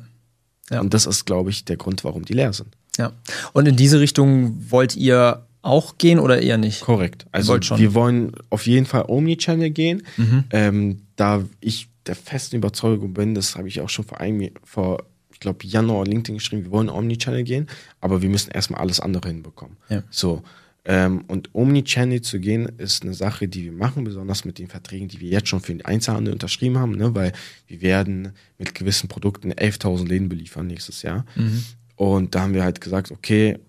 [0.70, 0.80] Ja.
[0.80, 2.78] Und das ist, glaube ich, der Grund, warum die leer sind.
[3.00, 3.14] Ja.
[3.54, 6.82] Und in diese Richtung wollt ihr auch gehen oder eher nicht?
[6.82, 7.26] Korrekt.
[7.32, 7.56] Also.
[7.56, 7.80] Mhm.
[7.80, 10.04] wir wollen auf jeden Fall Omnichannel gehen.
[10.52, 15.04] Ähm, da ich der festen Überzeugung bin, das habe ich auch schon vor einem, vor,
[15.44, 17.68] glaube, Januar LinkedIn geschrieben, wir wollen Omnichannel gehen,
[18.02, 19.78] aber wir müssen erstmal alles andere hinbekommen.
[19.90, 20.04] Ja.
[20.10, 20.42] So.
[20.86, 25.08] Ähm, und Omnichannel zu gehen, ist eine Sache, die wir machen, besonders mit den Verträgen,
[25.08, 27.16] die wir jetzt schon für den Einzelhandel unterschrieben haben, ne?
[27.16, 27.32] weil
[27.68, 31.26] wir werden mit gewissen Produkten 11.000 Läden beliefern nächstes Jahr.
[31.96, 33.60] Und da haben wir halt gesagt, okay,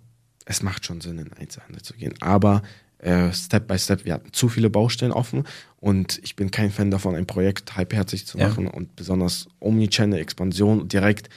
[0.44, 2.14] es macht schon Sinn, in den Einzelhandel zu gehen.
[2.20, 2.62] Aber
[2.98, 5.44] äh, Step by Step, wir hatten zu viele Baustellen offen
[5.76, 8.48] und ich bin kein Fan davon, ein Projekt halbherzig zu Ja.
[8.48, 11.28] machen und besonders Omnichannel-Expansion direkt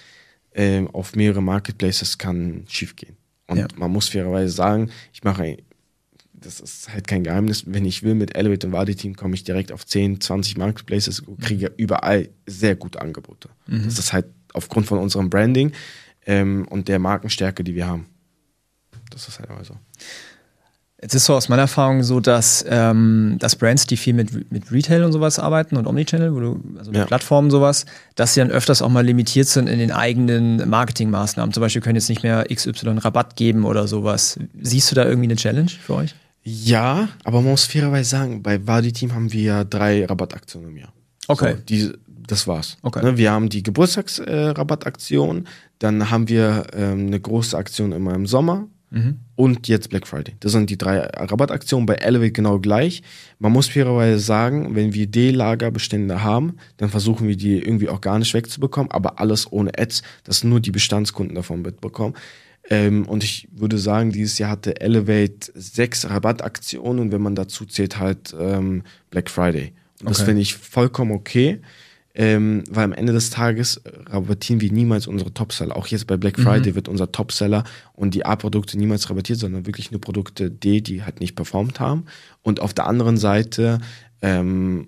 [0.57, 3.15] ähm, auf mehrere Marketplaces kann schiefgehen.
[3.47, 3.67] Und Ja.
[3.77, 5.57] man muss fairerweise sagen, ich mache
[6.39, 9.43] das ist halt kein Geheimnis, wenn ich will, mit Elevate und Wadi Team komme ich
[9.43, 13.49] direkt auf 10, 20 Marketplaces und kriege überall sehr gute Angebote.
[13.65, 15.71] Das ist halt aufgrund von unserem Branding
[16.27, 18.05] ähm, und der Markenstärke, die wir haben.
[19.09, 19.77] Das ist halt also.
[20.99, 24.71] Es ist so aus meiner Erfahrung so, dass, ähm, dass Brands, die viel mit, mit
[24.71, 27.05] Retail und sowas arbeiten und Omnichannel, wo du, also mit Ja.
[27.05, 27.85] Plattformen und sowas,
[28.15, 31.53] dass sie dann öfters auch mal limitiert sind in den eigenen Marketingmaßnahmen.
[31.53, 34.39] Zum Beispiel können jetzt nicht mehr XY Rabatt geben oder sowas.
[34.59, 36.15] Siehst du da irgendwie eine Challenge für euch?
[36.41, 40.77] Ja, aber man muss fairerweise sagen, bei Wadi Team haben wir ja drei Rabattaktionen im
[40.77, 40.93] Jahr.
[41.27, 41.55] Okay.
[41.57, 41.93] So, die,
[42.25, 42.77] das war's.
[42.81, 43.03] Okay.
[43.03, 48.25] Ne, wir haben die Geburtstagsrabattaktion, äh, dann haben wir ähm, eine große Aktion immer im
[48.25, 49.19] Sommer Mhm.
[49.35, 50.35] und jetzt Black Friday.
[50.39, 51.85] Das sind die drei Rabattaktionen.
[51.85, 53.03] Bei Elevate genau gleich.
[53.37, 58.91] Man muss fairerweise sagen, wenn wir D-Lagerbestände haben, dann versuchen wir die irgendwie organisch wegzubekommen,
[58.91, 62.13] aber alles ohne Ads, dass nur die Bestandskunden davon mitbekommen.
[62.69, 67.65] Ähm, und ich würde sagen, dieses Jahr hatte Elevate sechs Rabattaktionen und wenn man dazu
[67.65, 69.73] zählt, halt ähm, Black Friday.
[70.01, 70.25] Und das Okay.
[70.27, 71.59] finde ich vollkommen okay.
[72.19, 75.75] Ähm, weil am Ende des Tages rabattieren wir niemals unsere Topseller.
[75.75, 77.63] Auch jetzt bei Black Friday wird unser Topseller
[77.93, 82.05] und die A-Produkte niemals rabattiert, sondern wirklich nur Produkte D, die halt nicht performt haben.
[82.41, 83.77] Und auf der anderen Seite
[84.23, 84.87] ähm,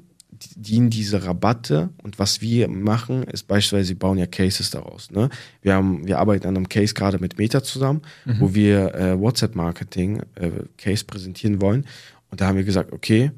[0.55, 5.11] dienen diese Rabatte und was wir machen, ist beispielsweise, wir bauen ja Cases daraus.
[5.11, 5.29] Ne?
[5.61, 8.01] Wir, haben, wir arbeiten an einem Case gerade mit Meta zusammen,
[8.39, 11.85] wo wir äh, WhatsApp-Marketing äh, präsentieren wollen.
[12.31, 13.31] Und da haben wir gesagt, okay,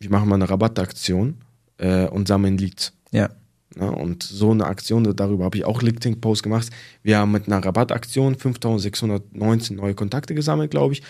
[0.00, 1.36] wir machen mal eine Rabattaktion
[1.78, 2.92] äh, und sammeln Leads.
[3.10, 3.30] Ja.
[3.76, 3.90] Ne?
[3.90, 6.68] Und so eine Aktion, darüber habe ich auch LinkedIn-Post gemacht.
[7.02, 11.02] Wir haben mit einer Rabattaktion 5619 neue Kontakte gesammelt, glaube ich.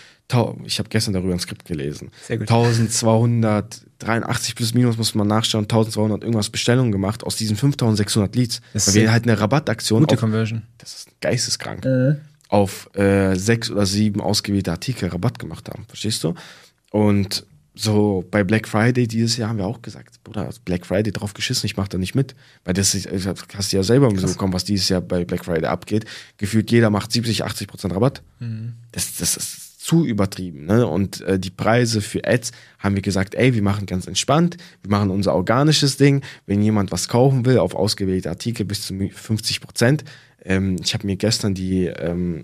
[0.65, 2.11] Ich habe gestern darüber ein Skript gelesen.
[2.23, 2.49] Sehr gut.
[2.49, 8.61] 1283 plus minus muss man nachschauen, 1200 irgendwas Bestellungen gemacht aus diesen 5600 Leads.
[8.73, 10.63] Das weil wir halt eine Rabattaktion Gute auf, Conversion.
[10.77, 11.85] das ist geisteskrank,
[12.47, 15.83] auf äh, sechs oder sieben ausgewählte Artikel Rabatt gemacht haben.
[15.87, 16.35] Verstehst du?
[16.91, 21.33] Und so bei Black Friday dieses Jahr haben wir auch gesagt, Bruder, Black Friday drauf
[21.33, 22.35] geschissen, ich mach da nicht mit.
[22.65, 26.05] Weil das ist, hast du ja selber mitbekommen, was dieses Jahr bei Black Friday abgeht.
[26.37, 28.21] Gefühlt jeder macht 70, 80 Prozent Rabatt.
[28.91, 30.65] Das, das ist zu übertrieben.
[30.65, 30.85] Ne?
[30.85, 34.91] Und äh, die Preise für Ads haben wir gesagt, ey, wir machen ganz entspannt, wir
[34.91, 36.21] machen unser organisches Ding.
[36.45, 40.03] Wenn jemand was kaufen will, auf ausgewählte Artikel bis zu 50 Prozent.
[40.43, 42.43] Ähm, ich habe mir gestern die, ähm,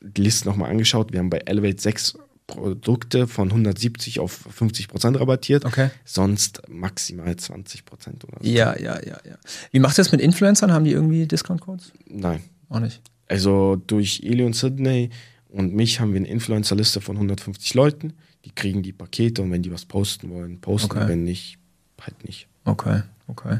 [0.00, 1.12] die Liste nochmal angeschaut.
[1.12, 2.16] Wir haben bei Elevate 6
[2.48, 5.64] Produkte von 170 auf 50 Prozent rabattiert.
[5.64, 5.90] Okay.
[6.04, 8.48] Sonst maximal 20 Prozent oder so.
[8.48, 9.36] Ja, ja, ja, ja.
[9.70, 10.72] Wie macht ihr das mit Influencern?
[10.72, 11.92] Haben die irgendwie Discount-Codes?
[12.08, 12.42] Nein.
[12.70, 13.02] Auch nicht.
[13.28, 15.10] Also durch Eli und Sydney
[15.50, 18.14] und mich haben wir eine Influencer-Liste von 150 Leuten.
[18.46, 20.90] Die kriegen die Pakete und wenn die was posten wollen, posten.
[20.90, 21.06] Okay.
[21.06, 21.58] Wenn nicht,
[22.00, 22.48] halt nicht.
[22.64, 23.58] Okay, okay.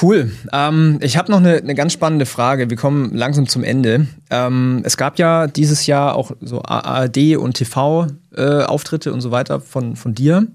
[0.00, 0.30] Cool.
[0.52, 2.68] Ähm, ich habe noch eine, eine ganz spannende Frage.
[2.68, 4.06] Wir kommen langsam zum Ende.
[4.30, 9.60] Ähm, es gab ja dieses Jahr auch so ARD und TV-Auftritte äh, und so weiter
[9.60, 10.46] von, von dir.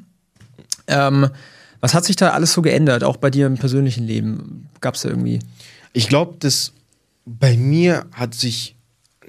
[0.88, 1.30] Ähm,
[1.80, 4.70] was hat sich da alles so geändert, auch bei dir im persönlichen Leben?
[4.80, 5.40] Gab es da irgendwie?
[5.94, 6.74] Ich glaube, dass
[7.26, 8.76] bei mir hat sich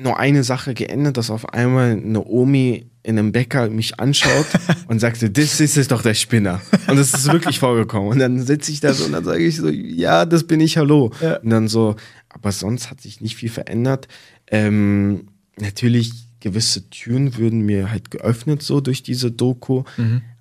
[0.02, 4.46] nur eine Sache geändert, dass auf einmal eine Omi in einem Bäcker mich anschaut
[4.88, 6.60] und sagte, das ist es doch der Spinner.
[6.86, 8.10] Und das ist wirklich vorgekommen.
[8.10, 10.76] Und dann sitze ich da so und dann sage ich so, ja, das bin ich,
[10.76, 11.10] hallo.
[11.20, 11.36] Ja.
[11.36, 11.96] Und dann so,
[12.28, 14.08] aber sonst hat sich nicht viel verändert.
[14.48, 15.28] Ähm,
[15.58, 19.84] natürlich, gewisse Türen würden mir halt geöffnet, so durch diese Doku.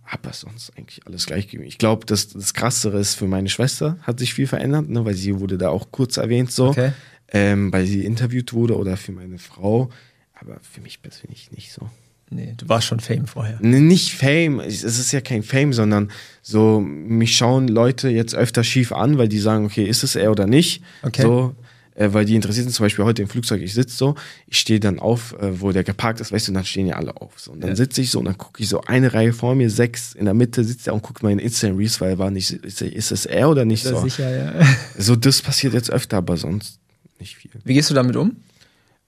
[0.04, 1.68] Aber sonst eigentlich alles gleich geblieben.
[1.68, 5.14] Ich glaube, das, das Krassere ist für meine Schwester hat sich viel verändert, ne, weil
[5.14, 6.92] sie wurde da auch kurz erwähnt, so, Okay.
[7.32, 9.90] Ähm, weil sie interviewt wurde oder für meine Frau.
[10.34, 11.90] Aber für mich persönlich nicht so.
[12.34, 13.60] Nee, du warst schon Fame vorher.
[13.62, 16.10] Ne, Nicht Fame, es ist ja kein Fame, sondern
[16.42, 20.32] so, mich schauen Leute jetzt öfter schief an, weil die sagen, okay, ist es er
[20.32, 20.82] oder nicht?
[21.04, 21.24] Okay.
[21.24, 21.54] So,
[21.94, 24.16] äh, weil die interessiert sind, zum Beispiel heute im Flugzeug, ich sitze so,
[24.48, 26.96] ich stehe dann auf, äh, wo der geparkt ist, weißt du, und dann stehen ja
[26.96, 27.38] alle auf.
[27.38, 27.52] So.
[27.52, 27.76] Und dann Ja.
[27.76, 30.34] sitze ich so und dann gucke ich so eine Reihe vor mir, sechs in der
[30.34, 33.26] Mitte sitzt er und guckt meine Instagram Reels, weil er war nicht, ist, ist es
[33.26, 34.00] er oder nicht so?
[34.02, 34.66] sicher, ja.
[34.98, 36.80] So, das passiert jetzt öfter, aber sonst
[37.22, 37.52] nicht viel.
[37.64, 38.36] Wie gehst du damit um?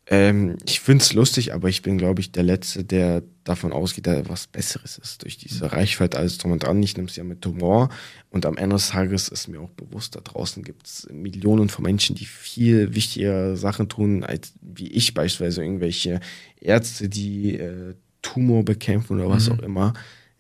[0.05, 4.27] Ähm, ich find's lustig, aber ich bin, glaube ich, der Letzte, der davon ausgeht, dass
[4.27, 5.23] was Besseres ist.
[5.23, 6.83] Durch diese Reichweite, alles drum und dran.
[6.83, 7.89] Ich nehme es ja mit Humor.
[8.29, 12.15] Und am Ende des Tages ist mir auch bewusst, da draußen gibt's Millionen von Menschen,
[12.15, 16.19] die viel wichtigere Sachen tun, als wie ich beispielsweise irgendwelche
[16.59, 19.93] Ärzte, die äh, Tumor bekämpfen oder was auch immer.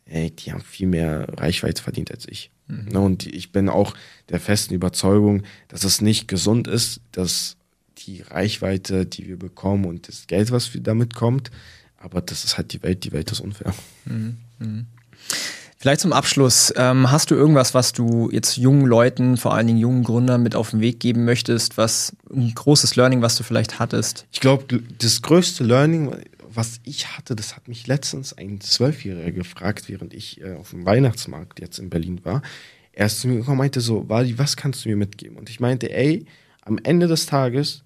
[0.05, 2.51] Ey, die haben viel mehr Reichweite verdient als ich.
[2.67, 3.93] Ne, und ich bin auch
[4.29, 7.57] der festen Überzeugung, dass es nicht gesund ist, dass
[8.05, 11.51] die Reichweite, die wir bekommen und das Geld, was wir damit kommt,
[11.97, 13.73] aber das ist halt die Welt, die Welt ist unfair.
[15.77, 19.79] Vielleicht zum Abschluss, ähm, hast du irgendwas, was du jetzt jungen Leuten, vor allen Dingen
[19.79, 23.79] jungen Gründern mit auf den Weg geben möchtest, was ein großes Learning, was du vielleicht
[23.79, 24.25] hattest?
[24.31, 26.15] Ich glaube, das größte Learning,
[26.47, 30.85] was ich hatte, das hat mich letztens ein Zwölfjähriger gefragt, während ich äh, auf dem
[30.85, 32.41] Weihnachtsmarkt jetzt in Berlin war.
[32.93, 35.35] Er ist zu mir gekommen und meinte so, Wadi, was kannst du mir mitgeben?
[35.35, 36.25] Und ich meinte, ey,
[36.61, 37.82] am Ende des Tages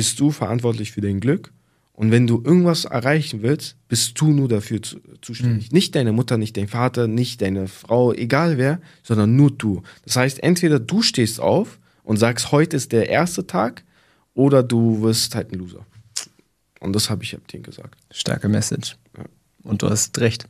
[0.00, 1.52] bist du verantwortlich für dein Glück.
[1.92, 5.72] Und wenn du irgendwas erreichen willst, bist du nur dafür zu, zuständig.
[5.72, 9.82] Nicht deine Mutter, nicht dein Vater, nicht deine Frau, egal wer, sondern nur du.
[10.06, 13.84] Das heißt, entweder du stehst auf und sagst, heute ist der erste Tag,
[14.32, 15.84] oder du wirst halt ein Loser.
[16.78, 17.94] Und das habe ich ab denen gesagt.
[18.10, 18.96] Starke Message.
[19.18, 19.24] Ja.
[19.64, 20.46] Und du hast recht.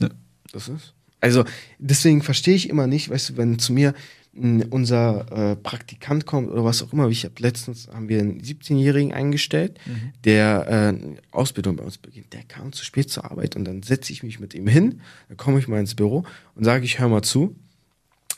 [0.00, 0.10] Ja.
[0.52, 0.92] Das ist.
[1.20, 1.46] Also,
[1.78, 3.94] deswegen verstehe ich immer nicht, weißt du, wenn zu mir
[4.32, 7.08] unser äh, Praktikant kommt oder was auch immer.
[7.08, 9.78] Ich habe letztens haben wir einen 17-Jährigen eingestellt,
[10.24, 12.32] der äh, Ausbildung bei uns beginnt.
[12.32, 15.36] Der kam zu spät zur Arbeit und dann setze ich mich mit ihm hin, dann
[15.36, 16.24] komme ich mal ins Büro
[16.54, 17.56] und sage ich, hör mal zu,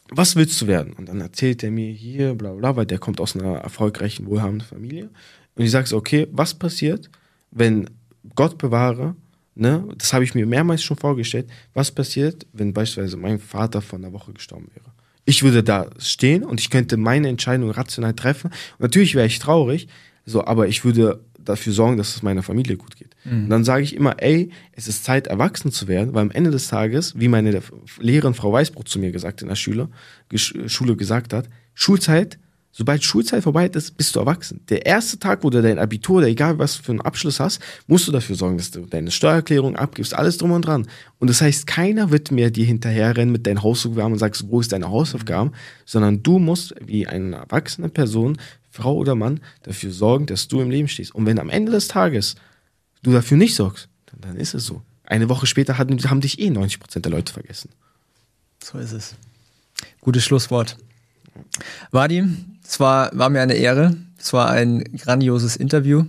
[0.09, 0.93] was willst du werden?
[0.95, 4.67] Und dann erzählt er mir hier, bla bla, weil der kommt aus einer erfolgreichen, wohlhabenden
[4.67, 5.11] Familie.
[5.55, 7.11] Und ich sage so, okay, was passiert,
[7.51, 7.89] wenn
[8.35, 9.15] Gott bewahre,
[9.55, 13.99] ne, das habe ich mir mehrmals schon vorgestellt, was passiert, wenn beispielsweise mein Vater vor
[13.99, 14.92] einer Woche gestorben wäre?
[15.25, 18.49] Ich würde da stehen und ich könnte meine Entscheidung rational treffen.
[18.49, 19.89] Und natürlich wäre ich traurig,
[20.25, 23.17] so, aber ich würde dafür sorgen, dass es meiner Familie gut geht.
[23.25, 26.51] Und dann sage ich immer, ey, es ist Zeit, erwachsen zu werden, weil am Ende
[26.51, 27.61] des Tages, wie meine
[28.01, 29.89] Lehrerin Frau Weißbrot zu mir gesagt in der Schule,
[30.35, 32.39] Schule gesagt hat, Schulzeit,
[32.73, 34.61] sobald Schulzeit vorbei ist, bist du erwachsen.
[34.69, 38.09] Der erste Tag, wo du dein Abitur oder egal was für einen Abschluss hast, musst
[38.09, 40.89] du dafür sorgen, dass du deine Steuererklärung abgibst, alles drum und dran.
[41.19, 44.73] Und das heißt, keiner wird mehr dir hinterherrennen mit deinen Hausaufgaben und sagst, wo ist
[44.73, 45.53] deine Hausaufgaben,
[45.85, 48.39] sondern du musst wie eine erwachsene Person,
[48.71, 51.15] Frau oder Mann, dafür sorgen, dass du im Leben stehst.
[51.15, 52.37] Und wenn am Ende des Tages
[53.03, 54.81] du dafür nicht sorgst, dann, dann ist es so.
[55.05, 57.69] Eine Woche später hatten, haben dich eh 90% der Leute vergessen.
[58.65, 59.15] So ist es.
[60.01, 60.79] Gutes Schlusswort.
[61.91, 62.25] Wadi,
[62.73, 63.97] es war, war mir eine Ehre.
[64.19, 66.05] Es war ein grandioses Interview.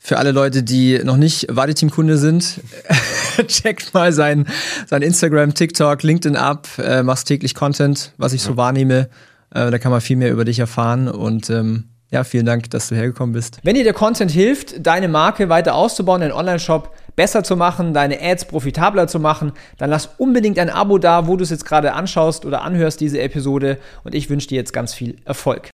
[0.00, 2.60] Für alle Leute, die noch nicht Wadi-Team-Kunde sind,
[3.46, 4.48] checkt mal sein,
[4.88, 9.10] sein Instagram, TikTok, LinkedIn ab, äh, machst täglich Content, was ich so wahrnehme.
[9.54, 12.88] Äh, da kann man viel mehr über dich erfahren und ähm, ja, vielen Dank, dass
[12.88, 13.60] du hergekommen bist.
[13.62, 18.20] Wenn dir der Content hilft, deine Marke weiter auszubauen, deinen Online-Shop besser zu machen, deine
[18.20, 21.92] Ads profitabler zu machen, dann lass unbedingt ein Abo da, wo du es jetzt gerade
[21.92, 23.78] anschaust oder anhörst, diese Episode.
[24.04, 25.68] Und ich wünsche dir jetzt ganz viel Erfolg.